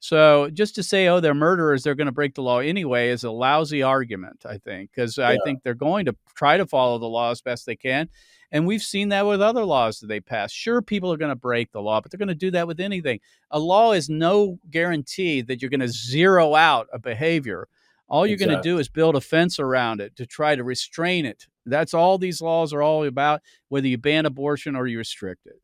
So 0.00 0.50
just 0.50 0.74
to 0.76 0.82
say, 0.82 1.06
oh, 1.08 1.20
they're 1.20 1.34
murderers, 1.34 1.82
they're 1.84 1.94
going 1.94 2.06
to 2.06 2.12
break 2.12 2.34
the 2.34 2.42
law 2.42 2.58
anyway, 2.58 3.10
is 3.10 3.22
a 3.22 3.30
lousy 3.30 3.82
argument, 3.82 4.44
I 4.44 4.58
think, 4.58 4.90
because 4.92 5.18
I 5.18 5.38
think 5.44 5.62
they're 5.62 5.74
going 5.74 6.06
to 6.06 6.16
try 6.34 6.56
to 6.56 6.66
follow 6.66 6.98
the 6.98 7.06
law 7.06 7.30
as 7.30 7.40
best 7.40 7.66
they 7.66 7.76
can. 7.76 8.08
And 8.52 8.66
we've 8.66 8.82
seen 8.82 9.08
that 9.08 9.26
with 9.26 9.40
other 9.40 9.64
laws 9.64 9.98
that 10.00 10.08
they 10.08 10.20
pass. 10.20 10.52
Sure, 10.52 10.82
people 10.82 11.10
are 11.10 11.16
going 11.16 11.30
to 11.30 11.36
break 11.36 11.72
the 11.72 11.80
law, 11.80 12.00
but 12.00 12.10
they're 12.10 12.18
going 12.18 12.28
to 12.28 12.34
do 12.34 12.50
that 12.50 12.66
with 12.66 12.80
anything. 12.80 13.18
A 13.50 13.58
law 13.58 13.92
is 13.92 14.10
no 14.10 14.58
guarantee 14.70 15.40
that 15.40 15.62
you're 15.62 15.70
going 15.70 15.80
to 15.80 15.88
zero 15.88 16.54
out 16.54 16.86
a 16.92 16.98
behavior. 16.98 17.66
All 18.08 18.26
you're 18.26 18.36
going 18.36 18.50
to 18.50 18.60
do 18.60 18.78
is 18.78 18.90
build 18.90 19.16
a 19.16 19.22
fence 19.22 19.58
around 19.58 20.02
it 20.02 20.16
to 20.16 20.26
try 20.26 20.54
to 20.54 20.62
restrain 20.62 21.24
it. 21.24 21.46
That's 21.64 21.94
all 21.94 22.18
these 22.18 22.42
laws 22.42 22.74
are 22.74 22.82
all 22.82 23.04
about, 23.04 23.40
whether 23.70 23.86
you 23.88 23.96
ban 23.96 24.26
abortion 24.26 24.76
or 24.76 24.86
you 24.86 24.98
restrict 24.98 25.46
it. 25.46 25.58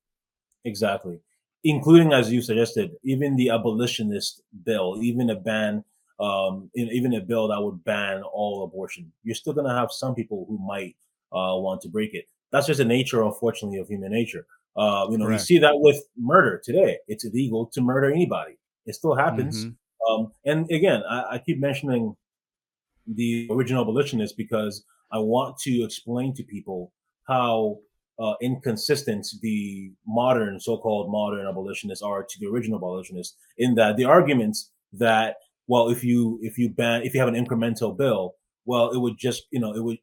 Exactly. 0.64 1.20
Including, 1.64 2.14
as 2.14 2.33
you 2.33 2.40
suggested, 2.40 2.92
even 3.05 3.37
the 3.37 3.51
abolitionist 3.51 4.40
bill, 4.64 4.98
even 5.03 5.29
a 5.29 5.35
ban, 5.35 5.85
um, 6.20 6.70
in- 6.74 6.88
even 6.88 7.12
a 7.12 7.20
bill 7.20 7.48
that 7.48 7.61
would 7.61 7.85
ban 7.85 8.22
all 8.22 8.64
abortion. 8.64 9.12
You're 9.24 9.35
still 9.35 9.53
going 9.53 9.68
to 9.68 9.74
have 9.74 9.92
some 9.92 10.14
people 10.14 10.46
who 10.48 10.57
might 10.57 10.96
uh, 11.31 11.53
want 11.59 11.83
to 11.83 11.88
break 11.88 12.14
it. 12.14 12.29
That's 12.50 12.66
just 12.66 12.78
the 12.78 12.84
nature, 12.84 13.22
unfortunately, 13.22 13.78
of 13.78 13.88
human 13.88 14.12
nature. 14.12 14.46
Uh, 14.76 15.06
you 15.11 15.18
know, 15.18 15.26
Correct. 15.26 15.42
you 15.42 15.44
see 15.44 15.58
that 15.58 15.78
with 15.78 16.02
murder 16.16 16.61
today. 16.62 16.98
It's 17.08 17.24
illegal 17.24 17.66
to 17.66 17.80
murder 17.80 18.11
anybody. 18.11 18.58
It 18.87 18.94
still 18.94 19.14
happens. 19.14 19.66
Mhm. 19.66 19.76
Um, 20.08 20.32
and 20.44 20.70
again, 20.70 21.02
I, 21.08 21.24
I 21.32 21.38
keep 21.38 21.58
mentioning 21.58 22.16
the 23.06 23.48
original 23.50 23.82
abolitionists 23.82 24.37
because 24.37 24.84
I 25.11 25.18
want 25.18 25.58
to 25.58 25.82
explain 25.82 26.34
to 26.34 26.42
people 26.44 26.92
how 27.26 27.78
uh, 28.18 28.34
inconsistent 28.40 29.26
the 29.42 29.92
modern, 30.06 30.58
so-called 30.58 31.11
modern 31.11 31.46
abolitionists 31.46 32.02
are 32.02 32.22
to 32.22 32.40
the 32.40 32.46
original 32.46 32.78
abolitionists. 32.78 33.37
In 33.58 33.74
that 33.76 33.96
the 33.96 34.04
arguments 34.04 34.70
that 34.92 35.37
well, 35.66 35.90
if 35.90 36.02
you 36.02 36.38
if 36.42 36.56
you 36.58 36.70
ban 36.70 37.02
if 37.02 37.14
you 37.14 37.20
have 37.20 37.28
an 37.28 37.34
incremental 37.34 37.96
bill, 37.96 38.34
well, 38.64 38.90
it 38.90 38.98
would 38.98 39.18
just 39.18 39.46
you 39.50 39.61
know 39.61 39.72
it 39.74 39.82
would 39.82 39.98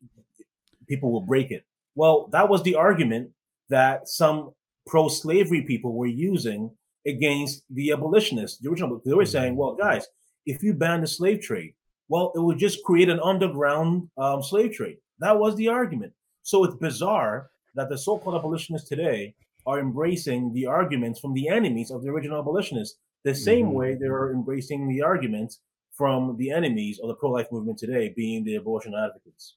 people 0.87 1.11
will 1.11 1.21
break 1.21 1.51
it. 1.51 1.65
Well, 1.95 2.27
that 2.31 2.49
was 2.49 2.63
the 2.63 2.75
argument 2.75 3.31
that 3.69 4.07
some 4.07 4.51
pro-slavery 4.85 5.63
people 5.63 5.93
were 5.93 6.07
using 6.07 6.69
against 7.07 7.63
the 7.69 7.91
abolitionists, 7.91 8.59
the 8.59 8.69
original. 8.69 9.01
They 9.05 9.13
were 9.13 9.25
saying, 9.25 9.55
"Well, 9.55 9.75
guys, 9.75 10.07
if 10.45 10.61
you 10.61 10.73
ban 10.73 11.01
the 11.01 11.07
slave 11.07 11.41
trade, 11.41 11.73
well, 12.07 12.31
it 12.35 12.39
would 12.39 12.57
just 12.57 12.83
create 12.83 13.09
an 13.09 13.19
underground 13.19 14.09
um, 14.17 14.43
slave 14.43 14.73
trade." 14.73 14.97
That 15.19 15.39
was 15.39 15.55
the 15.55 15.69
argument. 15.69 16.13
So 16.43 16.63
it's 16.63 16.75
bizarre 16.75 17.49
that 17.75 17.89
the 17.89 17.97
so-called 17.97 18.35
abolitionists 18.35 18.89
today 18.89 19.33
are 19.65 19.79
embracing 19.79 20.53
the 20.53 20.65
arguments 20.65 21.19
from 21.19 21.33
the 21.33 21.47
enemies 21.47 21.91
of 21.91 22.03
the 22.03 22.09
original 22.09 22.39
abolitionists, 22.39 22.99
the 23.23 23.33
same 23.33 23.67
mm-hmm. 23.67 23.75
way 23.75 23.95
they're 23.95 24.31
embracing 24.31 24.87
the 24.87 25.01
arguments 25.01 25.59
from 25.93 26.35
the 26.37 26.51
enemies 26.51 26.99
of 26.99 27.07
the 27.07 27.15
pro-life 27.15 27.51
movement 27.51 27.79
today, 27.79 28.13
being 28.15 28.43
the 28.43 28.55
abortion 28.55 28.93
advocates. 28.93 29.55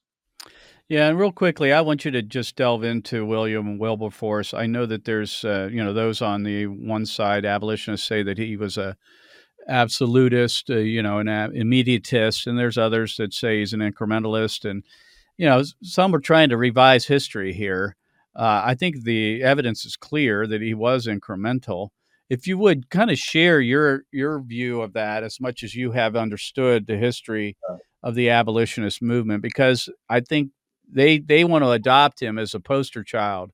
Yeah, 0.87 1.07
and 1.07 1.19
real 1.19 1.31
quickly, 1.31 1.71
I 1.71 1.81
want 1.81 2.03
you 2.03 2.11
to 2.11 2.21
just 2.23 2.55
delve 2.55 2.83
into 2.83 3.25
William 3.25 3.77
Wilberforce. 3.77 4.53
I 4.55 4.65
know 4.65 4.85
that 4.87 5.05
there's, 5.05 5.45
uh, 5.45 5.69
you 5.71 5.83
know, 5.83 5.93
those 5.93 6.21
on 6.21 6.43
the 6.43 6.65
one 6.65 7.05
side, 7.05 7.45
abolitionists 7.45 8.07
say 8.07 8.23
that 8.23 8.39
he 8.39 8.57
was 8.57 8.77
a 8.77 8.97
absolutist, 9.67 10.69
uh, 10.69 10.77
you 10.77 11.03
know, 11.03 11.19
an 11.19 11.27
immediatist, 11.27 12.47
and 12.47 12.57
there's 12.59 12.77
others 12.77 13.17
that 13.17 13.33
say 13.33 13.59
he's 13.59 13.73
an 13.73 13.81
incrementalist, 13.81 14.69
and 14.69 14.83
you 15.37 15.47
know, 15.47 15.63
some 15.83 16.15
are 16.15 16.19
trying 16.19 16.49
to 16.49 16.57
revise 16.57 17.07
history 17.07 17.53
here. 17.53 17.95
Uh, 18.35 18.63
I 18.65 18.75
think 18.75 19.03
the 19.03 19.43
evidence 19.43 19.85
is 19.85 19.95
clear 19.97 20.47
that 20.47 20.61
he 20.61 20.73
was 20.73 21.07
incremental. 21.07 21.89
If 22.29 22.47
you 22.47 22.57
would 22.59 22.89
kind 22.89 23.11
of 23.11 23.17
share 23.19 23.61
your 23.61 24.03
your 24.11 24.41
view 24.41 24.81
of 24.81 24.93
that 24.93 25.23
as 25.23 25.39
much 25.41 25.63
as 25.63 25.75
you 25.75 25.91
have 25.93 26.15
understood 26.15 26.87
the 26.87 26.97
history 26.97 27.57
of 28.03 28.15
the 28.15 28.29
abolitionist 28.29 29.01
movement, 29.01 29.41
because 29.41 29.89
I 30.09 30.21
think 30.21 30.51
they 30.91 31.19
they 31.19 31.43
want 31.43 31.63
to 31.63 31.71
adopt 31.71 32.21
him 32.21 32.37
as 32.37 32.53
a 32.53 32.59
poster 32.59 33.03
child 33.03 33.51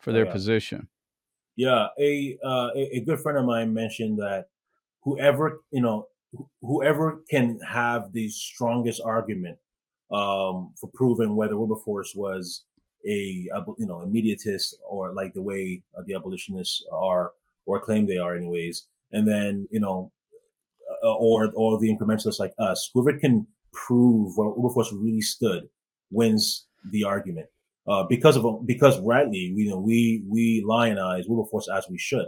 for 0.00 0.12
their 0.12 0.26
yeah. 0.26 0.32
position. 0.32 0.88
Yeah, 1.56 1.88
a, 1.98 2.38
uh, 2.44 2.68
a 2.74 2.96
a 2.96 3.00
good 3.00 3.20
friend 3.20 3.38
of 3.38 3.44
mine 3.44 3.74
mentioned 3.74 4.18
that 4.18 4.46
whoever 5.02 5.60
you 5.70 5.82
know 5.82 6.06
whoever 6.62 7.22
can 7.30 7.58
have 7.66 8.12
the 8.12 8.28
strongest 8.28 9.00
argument 9.04 9.58
um, 10.10 10.72
for 10.78 10.90
proving 10.94 11.36
whether 11.36 11.56
Wilberforce 11.56 12.14
was 12.14 12.64
a, 13.06 13.48
you 13.78 13.86
know 13.86 14.00
immediatist 14.00 14.74
or 14.88 15.12
like 15.14 15.32
the 15.34 15.42
way 15.42 15.82
uh, 15.96 16.02
the 16.06 16.14
abolitionists 16.14 16.84
are 16.92 17.32
or 17.66 17.80
claim 17.80 18.06
they 18.06 18.18
are 18.18 18.36
anyways 18.36 18.86
and 19.12 19.26
then 19.26 19.66
you 19.70 19.80
know 19.80 20.10
uh, 21.04 21.14
or 21.14 21.50
or 21.54 21.78
the 21.78 21.94
incrementalists 21.94 22.40
like 22.40 22.52
us 22.58 22.90
whoever 22.92 23.16
can 23.18 23.46
prove 23.86 24.36
where 24.36 24.48
Wilberforce 24.48 24.92
really 24.92 25.20
stood 25.20 25.68
wins 26.10 26.66
the 26.90 27.04
argument 27.04 27.46
uh, 27.86 28.04
because 28.04 28.36
of 28.36 28.44
because 28.66 28.98
rightly 29.00 29.52
you 29.54 29.68
know 29.68 29.78
we 29.78 30.24
we 30.28 30.64
lionize 30.66 31.24
Wilberforce 31.28 31.68
as 31.74 31.86
we 31.90 31.98
should 31.98 32.26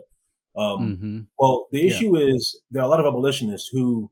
um, 0.56 0.96
mm-hmm. 0.96 1.20
well 1.38 1.68
the 1.72 1.86
issue 1.86 2.18
yeah. 2.18 2.34
is 2.34 2.60
there 2.70 2.82
are 2.82 2.86
a 2.86 2.88
lot 2.88 3.00
of 3.00 3.06
abolitionists 3.06 3.68
who 3.72 4.10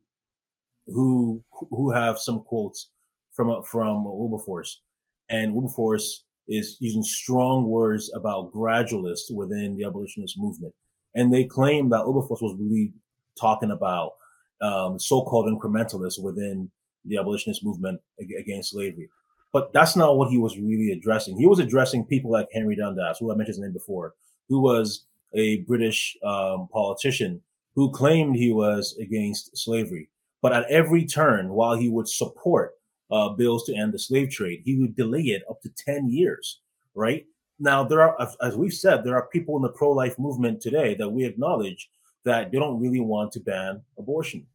who 0.86 1.42
who 1.70 1.90
have 1.90 2.18
some 2.18 2.40
quotes 2.40 2.90
from 3.38 3.62
from 3.62 4.04
Wilberforce, 4.04 4.82
and 5.28 5.54
Wilberforce 5.54 6.24
is 6.48 6.76
using 6.80 7.02
strong 7.02 7.66
words 7.66 8.10
about 8.14 8.52
gradualists 8.52 9.32
within 9.32 9.76
the 9.76 9.84
abolitionist 9.84 10.38
movement, 10.38 10.74
and 11.14 11.32
they 11.32 11.44
claim 11.44 11.88
that 11.90 12.04
Wilberforce 12.04 12.40
was 12.40 12.56
really 12.58 12.92
talking 13.38 13.70
about 13.70 14.12
um, 14.60 14.98
so-called 14.98 15.46
incrementalists 15.46 16.20
within 16.20 16.70
the 17.08 17.18
abolitionist 17.18 17.64
movement 17.64 18.00
against 18.18 18.70
slavery. 18.70 19.08
But 19.52 19.72
that's 19.72 19.96
not 19.96 20.16
what 20.16 20.30
he 20.30 20.38
was 20.38 20.58
really 20.58 20.92
addressing. 20.92 21.38
He 21.38 21.46
was 21.46 21.58
addressing 21.58 22.04
people 22.04 22.30
like 22.30 22.48
Henry 22.52 22.76
Dundas, 22.76 23.18
who 23.18 23.32
I 23.32 23.34
mentioned 23.34 23.54
his 23.54 23.58
name 23.58 23.72
before, 23.72 24.14
who 24.48 24.60
was 24.60 25.06
a 25.32 25.58
British 25.60 26.16
um, 26.22 26.68
politician 26.72 27.40
who 27.74 27.90
claimed 27.90 28.36
he 28.36 28.52
was 28.52 28.96
against 29.00 29.56
slavery. 29.56 30.10
But 30.42 30.52
at 30.52 30.70
every 30.70 31.04
turn, 31.04 31.48
while 31.48 31.76
he 31.76 31.88
would 31.88 32.08
support 32.08 32.74
uh, 33.10 33.30
bills 33.30 33.64
to 33.64 33.74
end 33.74 33.92
the 33.92 33.98
slave 33.98 34.30
trade. 34.30 34.62
He 34.64 34.76
would 34.76 34.96
delay 34.96 35.22
it 35.22 35.42
up 35.48 35.60
to 35.62 35.70
10 35.70 36.08
years, 36.08 36.60
right? 36.94 37.26
Now, 37.58 37.84
there 37.84 38.02
are, 38.02 38.16
as 38.42 38.56
we've 38.56 38.72
said, 38.72 39.02
there 39.02 39.16
are 39.16 39.26
people 39.28 39.56
in 39.56 39.62
the 39.62 39.70
pro 39.70 39.90
life 39.90 40.18
movement 40.18 40.60
today 40.60 40.94
that 40.94 41.08
we 41.08 41.24
acknowledge 41.24 41.90
that 42.24 42.50
they 42.50 42.58
don't 42.58 42.80
really 42.80 43.00
want 43.00 43.32
to 43.32 43.40
ban 43.40 43.82
abortion. 43.98 44.46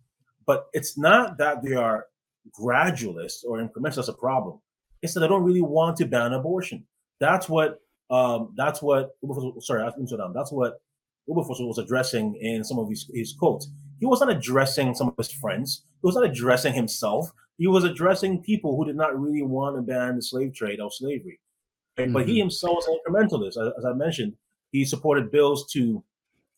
But 0.45 0.67
it's 0.73 0.97
not 0.97 1.37
that 1.37 1.63
they 1.63 1.73
are 1.73 2.05
gradualists 2.59 3.43
or 3.45 3.59
incrementalists 3.59 3.99
as 3.99 4.09
a 4.09 4.13
problem. 4.13 4.59
It's 5.01 5.13
that 5.13 5.21
they 5.21 5.27
don't 5.27 5.43
really 5.43 5.61
want 5.61 5.97
to 5.97 6.05
ban 6.05 6.33
abortion. 6.33 6.85
That's 7.19 7.49
what, 7.49 7.79
um, 8.09 8.53
that's 8.55 8.81
what, 8.81 9.11
sorry, 9.59 9.83
That's 10.33 10.51
what 10.51 10.81
Wilberforce 11.27 11.59
was 11.59 11.77
addressing 11.77 12.35
in 12.41 12.63
some 12.63 12.79
of 12.79 12.89
his, 12.89 13.09
his 13.13 13.33
quotes. 13.37 13.69
He 13.99 14.05
wasn't 14.05 14.31
addressing 14.31 14.95
some 14.95 15.07
of 15.07 15.15
his 15.17 15.31
friends. 15.31 15.83
He 16.01 16.07
was 16.07 16.15
not 16.15 16.25
addressing 16.25 16.73
himself 16.73 17.31
he 17.57 17.67
was 17.67 17.83
addressing 17.83 18.41
people 18.41 18.75
who 18.75 18.85
did 18.85 18.95
not 18.95 19.19
really 19.19 19.43
want 19.43 19.75
to 19.75 19.81
ban 19.81 20.15
the 20.15 20.21
slave 20.21 20.53
trade 20.53 20.79
or 20.79 20.91
slavery. 20.91 21.39
Right? 21.97 22.05
Mm-hmm. 22.05 22.13
But 22.13 22.27
he 22.27 22.33
mm-hmm. 22.33 22.41
himself 22.41 22.77
was 22.77 22.87
an 22.87 22.99
incrementalist. 22.99 23.61
As, 23.61 23.73
as, 23.77 23.85
I 23.85 23.93
mentioned, 23.93 24.33
he 24.71 24.85
supported 24.85 25.31
bills 25.31 25.71
to 25.73 26.03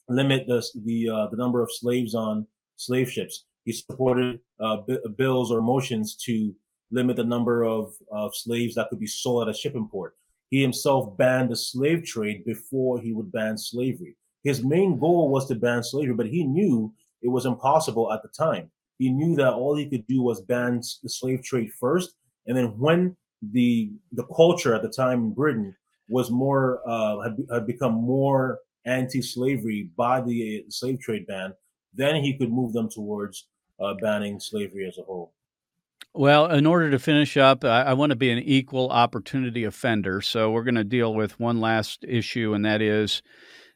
limit 0.08 0.48
the 0.48 0.66
the, 0.84 1.10
uh, 1.10 1.28
the 1.28 1.38
number 1.38 1.62
of 1.62 1.70
slaves 1.72 2.16
on 2.16 2.48
slave 2.78 3.12
ships. 3.12 3.46
He 3.66 3.74
supported 3.74 4.40
uh, 4.60 4.78
b- 4.88 5.00
bills 5.18 5.52
or 5.52 5.62
motions 5.62 6.16
to 6.26 6.56
limit 6.92 7.18
the 7.18 7.24
number 7.24 7.64
of, 7.64 7.94
of 8.12 8.36
slaves 8.36 8.76
that 8.76 8.90
could 8.90 9.00
be 9.00 9.08
sold 9.08 9.48
at 9.48 9.54
a 9.54 9.58
shipping 9.58 9.90
port. 9.92 10.16
He 10.50 10.62
himself 10.62 11.18
banned 11.18 11.50
the 11.50 11.56
slave 11.56 12.06
trade 12.06 12.46
before 12.46 13.02
he 13.02 13.12
would 13.12 13.32
ban 13.32 13.58
slavery. 13.58 14.16
His 14.44 14.64
main 14.64 15.00
goal 15.00 15.30
was 15.30 15.48
to 15.48 15.56
ban 15.56 15.84
slavery, 15.84 16.14
but 16.14 16.28
he 16.28 16.46
knew 16.46 16.94
it 17.22 17.30
was 17.30 17.46
impossible 17.46 18.14
at 18.14 18.22
the 18.22 18.30
time 18.30 18.72
he 18.98 19.10
knew 19.10 19.36
that 19.36 19.54
all 19.54 19.76
he 19.76 19.90
could 19.90 20.08
do 20.08 20.22
was 20.22 20.42
ban 20.42 20.82
the 21.04 21.10
slave 21.10 21.44
trade 21.44 21.72
first, 21.74 22.16
and 22.48 22.56
then 22.58 22.78
when 22.78 23.16
the 23.52 23.92
the 24.14 24.26
culture 24.26 24.74
at 24.74 24.82
the 24.82 24.90
time 24.90 25.20
in 25.20 25.34
Britain 25.34 25.76
was 26.08 26.32
more 26.32 26.82
uh, 26.88 27.20
had, 27.22 27.38
had 27.52 27.68
become 27.68 27.94
more 27.94 28.60
anti-slavery 28.86 29.90
by 29.98 30.22
the 30.22 30.66
slave 30.70 31.00
trade 31.00 31.28
ban, 31.28 31.54
then 31.94 32.24
he 32.24 32.38
could 32.38 32.52
move 32.52 32.74
them 32.74 32.90
towards 32.90 33.48
uh, 33.80 33.94
banning 34.02 34.40
slavery 34.40 34.88
as 34.88 34.98
a 34.98 35.04
whole. 35.04 35.34
Well, 36.14 36.50
in 36.50 36.66
order 36.66 36.90
to 36.92 37.00
finish 37.00 37.36
up, 37.36 37.66
I, 37.66 37.84
I 37.84 37.94
want 37.94 38.12
to 38.12 38.16
be 38.16 38.32
an 38.32 38.40
equal 38.40 38.90
opportunity 38.90 39.66
offender. 39.66 40.22
So 40.22 40.52
we're 40.52 40.64
going 40.64 40.76
to 40.76 40.84
deal 40.84 41.14
with 41.14 41.40
one 41.40 41.60
last 41.60 42.06
issue, 42.08 42.54
and 42.54 42.64
that 42.64 42.82
is 42.82 43.22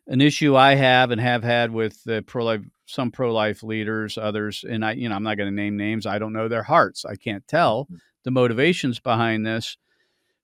an 0.08 0.22
issue 0.22 0.56
I 0.56 0.76
have 0.76 1.12
and 1.12 1.20
have 1.20 1.44
had 1.44 1.72
with 1.72 2.04
the 2.06 2.22
pro 2.22 2.46
life 2.46 2.62
some 2.86 3.12
pro 3.12 3.32
life 3.32 3.62
leaders, 3.62 4.18
others, 4.18 4.66
and 4.68 4.84
I, 4.84 4.94
you 4.94 5.10
know, 5.10 5.16
I'm 5.16 5.24
not 5.24 5.38
going 5.38 5.50
to 5.50 5.56
name 5.56 5.78
names. 5.78 6.08
I 6.08 6.18
don't 6.18 6.34
know 6.34 6.48
their 6.48 6.64
hearts. 6.64 7.06
I 7.06 7.16
can't 7.16 7.48
tell 7.48 7.84
mm-hmm. 7.84 7.96
the 8.24 8.32
motivations 8.32 9.00
behind 9.00 9.46
this. 9.46 9.78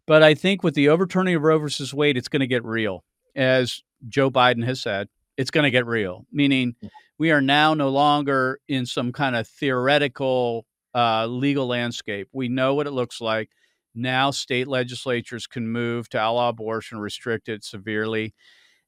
But 0.06 0.22
I 0.22 0.36
think 0.36 0.62
with 0.62 0.76
the 0.76 0.90
overturning 0.90 1.36
of 1.36 1.42
Roe 1.42 1.58
versus 1.58 1.94
Wade, 1.94 2.18
it's 2.18 2.28
going 2.28 2.42
to 2.42 2.48
get 2.48 2.64
real. 2.64 3.04
As 3.36 3.82
Joe 4.08 4.30
Biden 4.30 4.64
has 4.66 4.80
said, 4.80 5.10
it's 5.38 5.52
going 5.52 5.64
to 5.66 5.72
get 5.72 5.86
real, 5.86 6.26
meaning 6.32 6.76
we 7.18 7.32
are 7.32 7.42
now 7.42 7.74
no 7.74 7.90
longer 7.90 8.60
in 8.68 8.86
some 8.86 9.12
kind 9.12 9.36
of 9.36 9.48
theoretical 9.48 10.66
uh, 10.94 11.26
legal 11.28 11.68
landscape. 11.68 12.30
We 12.32 12.48
know 12.48 12.74
what 12.74 12.88
it 12.88 12.92
looks 12.92 13.22
like. 13.22 13.50
Now, 13.94 14.32
state 14.32 14.68
legislatures 14.68 15.48
can 15.48 15.68
move 15.70 16.10
to 16.10 16.20
outlaw 16.20 16.50
abortion, 16.50 17.00
restrict 17.00 17.48
it 17.48 17.64
severely. 17.64 18.34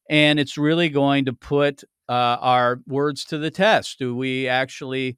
And 0.10 0.40
it's 0.40 0.58
really 0.58 0.90
going 0.90 1.26
to 1.26 1.34
put 1.34 1.84
uh, 2.10 2.38
our 2.40 2.82
words 2.88 3.26
to 3.26 3.38
the 3.38 3.52
test. 3.52 4.00
Do 4.00 4.16
we 4.16 4.48
actually 4.48 5.18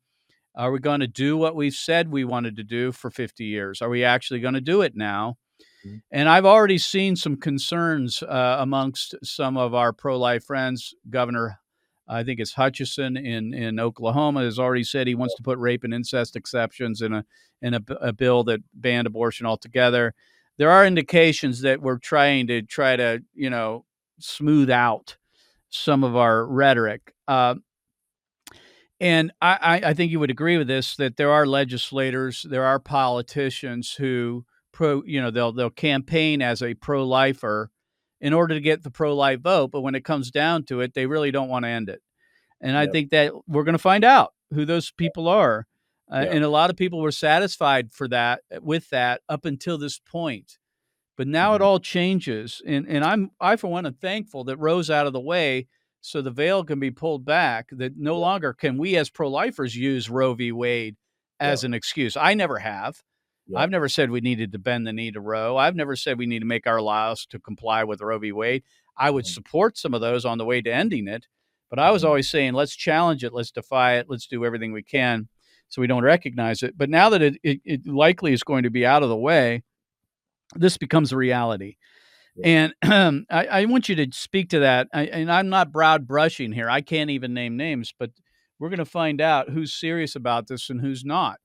are 0.56 0.72
we 0.72 0.80
going 0.80 1.00
to 1.00 1.08
do 1.08 1.38
what 1.38 1.56
we've 1.56 1.74
said 1.74 2.12
we 2.12 2.26
wanted 2.26 2.58
to 2.58 2.64
do 2.64 2.92
for 2.92 3.10
50 3.10 3.46
years? 3.46 3.82
Are 3.82 3.90
we 3.90 4.04
actually 4.04 4.40
going 4.42 4.56
to 4.56 4.62
do 4.62 4.82
it 4.82 4.96
now? 4.96 5.38
Mm-hmm. 5.86 5.98
And 6.12 6.30
I've 6.30 6.46
already 6.46 6.78
seen 6.78 7.16
some 7.16 7.38
concerns 7.38 8.24
uh, 8.24 8.58
amongst 8.60 9.16
some 9.24 9.58
of 9.58 9.74
our 9.74 9.94
pro-life 9.94 10.44
friends. 10.44 10.94
Governor, 11.10 11.60
I 12.08 12.24
think 12.24 12.40
it's 12.40 12.54
Hutchinson 12.54 13.18
in 13.18 13.54
in 13.54 13.80
Oklahoma, 13.80 14.42
has 14.42 14.60
already 14.60 14.84
said 14.84 15.08
he 15.08 15.16
wants 15.16 15.36
to 15.36 15.44
put 15.44 15.58
rape 15.60 15.84
and 15.84 15.94
incest 15.94 16.36
exceptions 16.36 17.02
in 17.02 17.14
a 17.14 17.26
in 17.62 17.74
a, 17.74 17.82
a 18.02 18.14
bill 18.14 18.44
that 18.46 18.62
banned 18.74 19.08
abortion 19.08 19.46
altogether. 19.46 20.14
There 20.58 20.72
are 20.72 20.86
indications 20.86 21.62
that 21.62 21.82
we're 21.82 22.00
trying 22.00 22.48
to 22.48 22.62
try 22.62 22.96
to 22.96 23.24
you 23.34 23.50
know 23.50 23.86
smooth 24.20 24.70
out 24.70 25.18
some 25.70 26.04
of 26.04 26.16
our 26.16 26.46
rhetoric. 26.46 27.14
Uh, 27.28 27.56
and 29.00 29.32
I, 29.42 29.82
I, 29.86 29.94
think 29.94 30.12
you 30.12 30.20
would 30.20 30.32
agree 30.32 30.58
with 30.58 30.68
this 30.68 30.98
that 30.98 31.16
there 31.16 31.32
are 31.32 31.46
legislators, 31.46 32.46
there 32.50 32.66
are 32.66 32.80
politicians 32.80 33.94
who 33.94 34.46
pro, 34.80 35.04
you 35.06 35.22
know, 35.22 35.30
they'll 35.30 35.52
they'll 35.52 35.70
campaign 35.70 36.42
as 36.42 36.64
a 36.64 36.74
pro-lifer 36.74 37.70
in 38.22 38.32
order 38.32 38.54
to 38.54 38.62
get 38.62 38.82
the 38.82 38.90
pro-life 38.90 39.42
vote, 39.42 39.72
but 39.72 39.82
when 39.82 39.94
it 39.94 40.06
comes 40.06 40.32
down 40.32 40.64
to 40.64 40.80
it, 40.80 40.94
they 40.94 41.06
really 41.06 41.32
don't 41.32 41.50
want 41.50 41.66
to 41.66 41.70
end 41.70 41.90
it. 41.90 42.02
And 42.62 42.72
yep. 42.72 42.88
I 42.88 42.92
think 42.92 43.10
that 43.10 43.34
we're 43.46 43.66
going 43.66 43.74
to 43.74 43.78
find 43.78 44.06
out 44.06 44.34
who 44.54 44.64
those 44.64 44.90
people 44.92 45.28
are. 45.28 45.68
Uh. 46.10 46.26
And 46.30 46.46
a 46.46 46.50
lot 46.50 46.70
of 46.70 46.78
people 46.78 47.02
were 47.02 47.12
satisfied 47.12 47.92
for 47.92 48.08
that 48.08 48.40
with 48.62 48.90
that 48.92 49.20
up 49.28 49.44
until 49.44 49.78
this 49.78 50.00
point. 50.00 50.58
But 51.18 51.28
now 51.28 51.56
it 51.56 51.62
all 51.62 51.80
changes, 51.82 52.62
and 52.66 52.88
and 52.88 53.04
I'm 53.04 53.32
I 53.42 53.58
for 53.58 53.68
one 53.68 53.86
am 53.86 53.96
thankful 53.96 54.46
that 54.46 54.56
Roe's 54.56 54.90
out 54.90 55.08
of 55.08 55.12
the 55.12 55.20
way, 55.20 55.68
so 56.00 56.22
the 56.22 56.32
veil 56.32 56.64
can 56.64 56.80
be 56.80 56.90
pulled 56.92 57.26
back. 57.26 57.68
That 57.74 57.98
no 57.98 58.14
Yeah. 58.14 58.20
longer 58.20 58.54
can 58.54 58.78
we 58.78 58.96
as 58.96 59.10
pro-lifers 59.10 59.76
use 59.76 60.10
Roe 60.10 60.36
v. 60.36 60.54
Wade 60.54 60.96
as 61.38 61.64
Yeah. 61.64 61.68
an 61.68 61.74
excuse. 61.74 62.16
I 62.16 62.34
never 62.34 62.60
have. 62.60 63.04
Yeah. 63.50 63.60
I've 63.60 63.70
never 63.72 63.90
said 63.90 64.12
we 64.12 64.22
needed 64.22 64.52
to 64.54 64.60
bend 64.60 64.86
the 64.88 64.94
knee 64.94 65.12
to 65.12 65.20
Roe. 65.22 65.58
I've 65.58 65.76
never 65.76 65.96
said 65.96 66.18
we 66.18 66.26
need 66.28 66.40
to 66.40 66.46
make 66.46 66.68
our 66.68 66.82
laws 66.82 67.26
to 67.28 67.40
comply 67.40 67.84
with 67.84 68.02
Roe 68.02 68.20
v. 68.20 68.32
Wade. 68.32 68.64
I 68.98 69.10
would 69.10 69.26
Mhm. 69.26 69.34
support 69.34 69.78
some 69.78 69.94
of 69.94 70.02
those 70.02 70.26
on 70.26 70.38
the 70.38 70.46
way 70.46 70.62
to 70.62 70.74
ending 70.74 71.08
it, 71.08 71.26
but 71.70 71.80
I 71.80 71.92
was 71.92 72.04
Mhm. 72.04 72.08
always 72.08 72.30
saying 72.30 72.54
let's 72.54 72.76
challenge 72.76 73.24
it, 73.24 73.34
let's 73.34 73.52
defy 73.52 73.96
it, 73.98 74.08
let's 74.10 74.28
do 74.28 74.46
everything 74.46 74.72
we 74.72 74.84
can 74.84 75.28
so 75.68 75.82
we 75.82 75.88
don't 75.88 76.04
recognize 76.04 76.64
it. 76.64 76.78
But 76.78 76.90
now 76.90 77.10
that 77.10 77.22
it, 77.22 77.38
it, 77.44 77.62
it 77.66 77.88
likely 77.88 78.34
is 78.34 78.44
going 78.44 78.64
to 78.64 78.70
be 78.70 78.86
out 78.86 79.04
of 79.04 79.10
the 79.10 79.16
way, 79.18 79.64
this 80.56 80.78
becomes 80.78 81.12
a 81.12 81.18
reality. 81.18 81.76
Yeah. 82.36 82.74
And 82.84 83.26
I, 83.32 83.46
I 83.46 83.66
want 83.66 83.90
you 83.90 83.96
to 83.96 84.08
speak 84.12 84.50
to 84.50 84.60
that. 84.60 84.88
I, 84.94 85.04
and 85.06 85.32
I'm 85.32 85.50
not 85.50 85.72
broad 85.72 86.08
brushing 86.08 86.52
here. 86.52 86.70
I 86.70 86.82
can't 86.82 87.10
even 87.10 87.34
name 87.34 87.58
names, 87.58 87.94
but 87.98 88.12
we're 88.60 88.70
going 88.70 88.80
to 88.80 88.86
find 88.86 89.22
out 89.22 89.50
who's 89.50 89.74
serious 89.74 90.16
about 90.16 90.48
this 90.48 90.70
and 90.70 90.82
who's 90.82 91.06
not. 91.06 91.38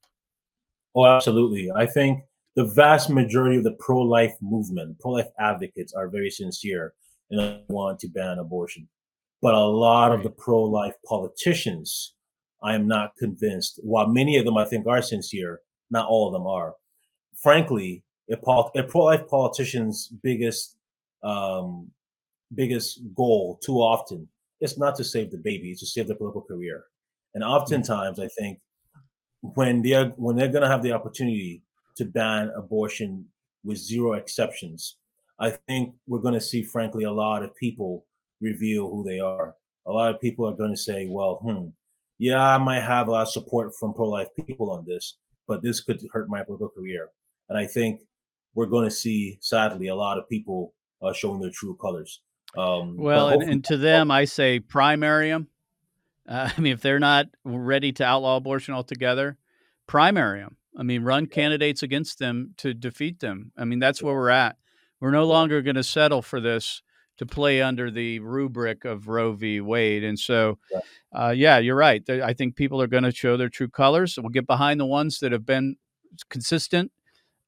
Oh, 0.95 1.07
absolutely. 1.07 1.71
I 1.75 1.87
think 1.87 2.25
the 2.57 2.65
vast 2.65 3.11
majority 3.11 3.57
of 3.57 3.65
the 3.65 3.77
pro-life 3.81 4.35
movement, 4.41 4.99
pro-life 5.01 5.29
advocates 5.39 5.93
are 5.93 6.09
very 6.09 6.31
sincere 6.31 6.95
and 7.31 7.61
want 7.69 7.99
to 8.01 8.09
ban 8.09 8.39
abortion. 8.39 8.89
But 9.43 9.55
a 9.55 9.65
lot 9.65 10.13
of 10.13 10.23
the 10.23 10.31
pro-life 10.31 10.95
politicians, 11.07 12.15
I 12.63 12.75
am 12.75 12.87
not 12.87 13.17
convinced. 13.19 13.81
While 13.83 14.07
many 14.09 14.39
of 14.39 14.45
them 14.45 14.57
I 14.57 14.65
think 14.65 14.87
are 14.87 15.03
sincere, 15.03 15.61
not 15.91 16.07
all 16.09 16.29
of 16.29 16.33
them 16.33 16.47
are. 16.47 16.75
Frankly, 17.43 18.05
a, 18.31 18.37
pol- 18.37 18.71
a 18.77 18.83
pro-life 18.83 19.27
politician's 19.29 20.09
biggest 20.23 20.77
um, 21.23 21.91
biggest 22.55 23.01
goal 23.15 23.59
too 23.65 23.77
often 23.77 24.29
is 24.61 24.79
not 24.79 24.95
to 24.97 25.05
save 25.05 25.31
the 25.31 25.39
baby, 25.39 25.71
it's 25.71 25.81
to 25.81 25.87
save 25.87 26.07
their 26.07 26.17
political 26.17 26.43
career. 26.43 26.85
And 27.35 27.43
oftentimes, 27.43 28.21
I 28.21 28.29
think 28.29 28.61
when 29.55 29.83
they're 29.83 30.13
when 30.17 30.37
they're 30.37 30.49
going 30.49 30.63
to 30.63 30.69
have 30.69 30.83
the 30.83 30.93
opportunity 30.93 31.63
to 31.97 32.05
ban 32.05 32.51
abortion 32.57 33.27
with 33.63 33.79
zero 33.79 34.15
exceptions, 34.15 34.97
I 35.39 35.51
think 35.51 35.95
we're 36.07 36.21
going 36.21 36.35
to 36.35 36.41
see, 36.41 36.63
frankly, 36.63 37.05
a 37.05 37.13
lot 37.13 37.43
of 37.43 37.55
people 37.57 38.07
reveal 38.41 38.89
who 38.89 39.05
they 39.05 39.21
are. 39.21 39.55
A 39.87 39.93
lot 39.93 40.15
of 40.15 40.21
people 40.21 40.49
are 40.49 40.57
going 40.57 40.71
to 40.71 40.81
say, 40.81 41.07
"Well, 41.11 41.41
hmm, 41.43 41.69
yeah, 42.19 42.43
I 42.43 42.59
might 42.59 42.81
have 42.81 43.09
a 43.09 43.11
lot 43.11 43.23
of 43.23 43.31
support 43.31 43.73
from 43.79 43.93
pro-life 43.93 44.29
people 44.47 44.71
on 44.71 44.85
this, 44.87 45.19
but 45.47 45.63
this 45.63 45.83
could 45.83 46.01
hurt 46.13 46.29
my 46.29 46.43
political 46.43 46.71
career." 46.71 47.11
And 47.51 47.59
I 47.59 47.67
think 47.67 48.01
we're 48.55 48.67
going 48.67 48.89
to 48.89 48.95
see, 48.95 49.39
sadly, 49.43 49.89
a 49.89 49.95
lot 49.95 50.19
of 50.19 50.29
people 50.29 50.73
uh, 51.03 51.13
showing 51.13 51.41
their 51.41 51.51
true 51.51 51.77
colors. 51.77 52.23
Um, 52.57 52.97
Well, 52.97 53.29
and, 53.29 53.43
and 53.43 53.65
to 53.65 53.77
them, 53.77 54.11
I 54.11 54.25
say 54.25 54.61
primary 54.61 55.29
them. 55.29 55.49
Uh, 56.29 56.51
I 56.57 56.61
mean, 56.61 56.73
if 56.73 56.81
they're 56.81 56.99
not 56.99 57.27
ready 57.45 57.93
to 57.93 58.05
outlaw 58.05 58.37
abortion 58.37 58.75
altogether, 58.75 59.37
primary 59.87 60.41
them. 60.41 60.57
I 60.77 60.83
mean, 60.83 61.03
run 61.05 61.27
candidates 61.27 61.83
against 61.83 62.19
them 62.19 62.55
to 62.59 62.75
defeat 62.75 63.21
them. 63.21 63.53
I 63.57 63.65
mean, 63.65 63.79
that's 63.79 64.03
where 64.03 64.15
we're 64.15 64.31
at. 64.31 64.57
We're 65.01 65.11
no 65.13 65.25
longer 65.25 65.63
going 65.63 65.77
to 65.77 65.85
settle 65.85 66.23
for 66.23 66.41
this 66.41 66.83
to 67.19 67.27
play 67.27 67.63
under 67.63 67.91
the 67.93 68.19
rubric 68.19 68.85
of 68.85 69.07
Roe 69.07 69.33
v. 69.35 69.61
Wade. 69.61 70.03
And 70.03 70.19
so, 70.19 70.59
Yeah. 70.73 70.81
uh, 71.13 71.31
yeah, 71.31 71.59
you're 71.59 71.77
right. 71.77 72.03
I 72.11 72.33
think 72.33 72.57
people 72.57 72.83
are 72.83 72.89
going 72.89 73.05
to 73.05 73.15
show 73.15 73.37
their 73.37 73.49
true 73.49 73.69
colors. 73.69 74.19
We'll 74.21 74.31
get 74.31 74.49
behind 74.49 74.81
the 74.81 74.87
ones 74.87 75.21
that 75.21 75.31
have 75.31 75.47
been 75.47 75.77
consistent 76.29 76.91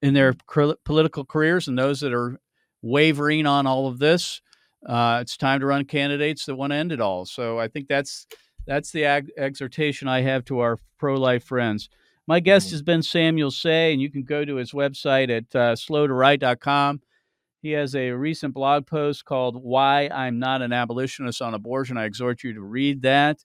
in 0.03 0.15
their 0.15 0.35
cr- 0.47 0.75
political 0.85 1.25
careers 1.25 1.67
and 1.67 1.77
those 1.77 1.99
that 2.01 2.13
are 2.13 2.39
wavering 2.83 3.47
on 3.47 3.67
all 3.67 3.89
of 3.89 3.99
this. 3.99 4.41
Uh, 4.87 5.19
it's 5.21 5.37
time 5.37 5.59
to 5.61 5.67
run 5.67 5.85
candidates 5.85 6.45
that 6.47 6.55
want 6.55 6.71
to 6.73 6.77
end 6.77 6.93
it 6.93 7.01
all. 7.01 7.25
So 7.25 7.59
I 7.59 7.67
think 7.67 7.89
that's 7.89 8.27
that's 8.67 8.91
the 8.93 9.05
ag- 9.05 9.31
exhortation 9.37 10.09
I 10.09 10.23
have 10.23 10.45
to 10.47 10.61
our 10.61 10.79
pro-life 10.99 11.45
friends. 11.45 11.89
My 12.27 12.41
guest 12.41 12.69
Mhm. 12.69 12.73
has 12.73 12.83
been 12.83 13.03
Samuel 13.03 13.51
Sey, 13.51 13.93
and 13.93 14.01
you 14.03 14.11
can 14.11 14.23
go 14.25 14.45
to 14.45 14.57
his 14.57 14.73
website 14.73 15.31
at 15.31 15.55
uh, 15.55 15.75
slowtowrite.com. 15.77 17.01
He 17.63 17.71
has 17.73 17.95
a 17.95 18.11
recent 18.13 18.53
blog 18.55 18.87
post 18.87 19.25
called 19.25 19.57
"Why 19.63 20.09
I'm 20.13 20.39
Not 20.39 20.63
an 20.63 20.73
Abolitionist 20.73 21.41
on 21.43 21.55
Abortion." 21.55 21.97
I 21.97 22.05
exhort 22.05 22.43
you 22.45 22.53
to 22.55 22.61
read 22.61 23.03
that. 23.03 23.45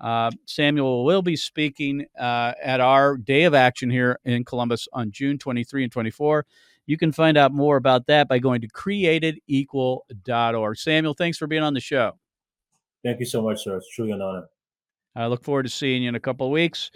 Uh, 0.00 0.30
Samuel 0.46 1.04
will 1.04 1.22
be 1.22 1.36
speaking 1.36 2.06
uh, 2.18 2.52
at 2.62 2.80
our 2.80 3.16
Day 3.16 3.44
of 3.44 3.54
Action 3.54 3.88
here 3.90 4.18
in 4.24 4.44
Columbus 4.44 4.88
on 4.92 5.12
June 5.12 5.38
23 5.38 5.84
and 5.84 5.92
24. 5.92 6.44
You 6.86 6.98
can 6.98 7.12
find 7.12 7.38
out 7.38 7.52
more 7.52 7.76
about 7.76 8.06
that 8.08 8.26
by 8.28 8.40
going 8.40 8.60
to 8.62 8.68
createdequal.org. 8.68 10.76
Samuel, 10.76 11.14
thanks 11.14 11.38
for 11.38 11.46
being 11.46 11.62
on 11.62 11.74
the 11.74 11.80
show. 11.80 12.18
Thank 13.04 13.20
you 13.20 13.26
so 13.26 13.40
much, 13.42 13.62
sir. 13.62 13.76
It's 13.76 13.88
truly 13.94 14.10
an 14.12 14.20
honor. 14.22 14.48
I 15.14 15.26
look 15.26 15.42
forward 15.42 15.64
to 15.64 15.68
seeing 15.68 16.02
you 16.02 16.08
in 16.08 16.14
a 16.14 16.20
couple 16.20 16.46
of 16.46 16.52
weeks. 16.52 16.90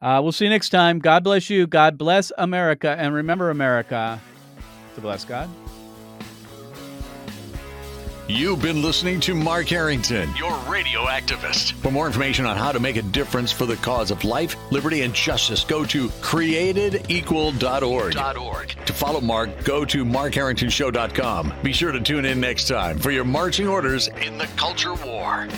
Uh, 0.00 0.20
we'll 0.22 0.32
see 0.32 0.46
you 0.46 0.50
next 0.50 0.70
time. 0.70 0.98
God 0.98 1.22
bless 1.22 1.48
you. 1.48 1.66
God 1.66 1.96
bless 1.96 2.32
America. 2.36 2.96
And 2.98 3.14
remember, 3.14 3.50
America, 3.50 4.20
to 4.94 5.00
bless 5.00 5.24
God. 5.24 5.48
You've 8.28 8.62
been 8.62 8.82
listening 8.82 9.20
to 9.20 9.34
Mark 9.34 9.68
Harrington, 9.68 10.30
your 10.36 10.56
radio 10.60 11.02
activist. 11.02 11.72
For 11.74 11.90
more 11.90 12.06
information 12.06 12.46
on 12.46 12.56
how 12.56 12.72
to 12.72 12.80
make 12.80 12.96
a 12.96 13.02
difference 13.02 13.52
for 13.52 13.66
the 13.66 13.76
cause 13.76 14.10
of 14.10 14.24
life, 14.24 14.56
liberty, 14.70 15.02
and 15.02 15.12
justice, 15.12 15.64
go 15.64 15.84
to 15.86 16.08
createdequal.org. 16.08 18.86
To 18.86 18.92
follow 18.92 19.20
Mark, 19.20 19.64
go 19.64 19.84
to 19.84 20.04
markharringtonshow.com. 20.04 21.54
Be 21.62 21.72
sure 21.72 21.92
to 21.92 22.00
tune 22.00 22.24
in 22.24 22.40
next 22.40 22.68
time 22.68 22.98
for 22.98 23.10
your 23.10 23.24
marching 23.24 23.68
orders 23.68 24.08
in 24.08 24.38
the 24.38 24.46
culture 24.56 24.94
war. 24.94 25.48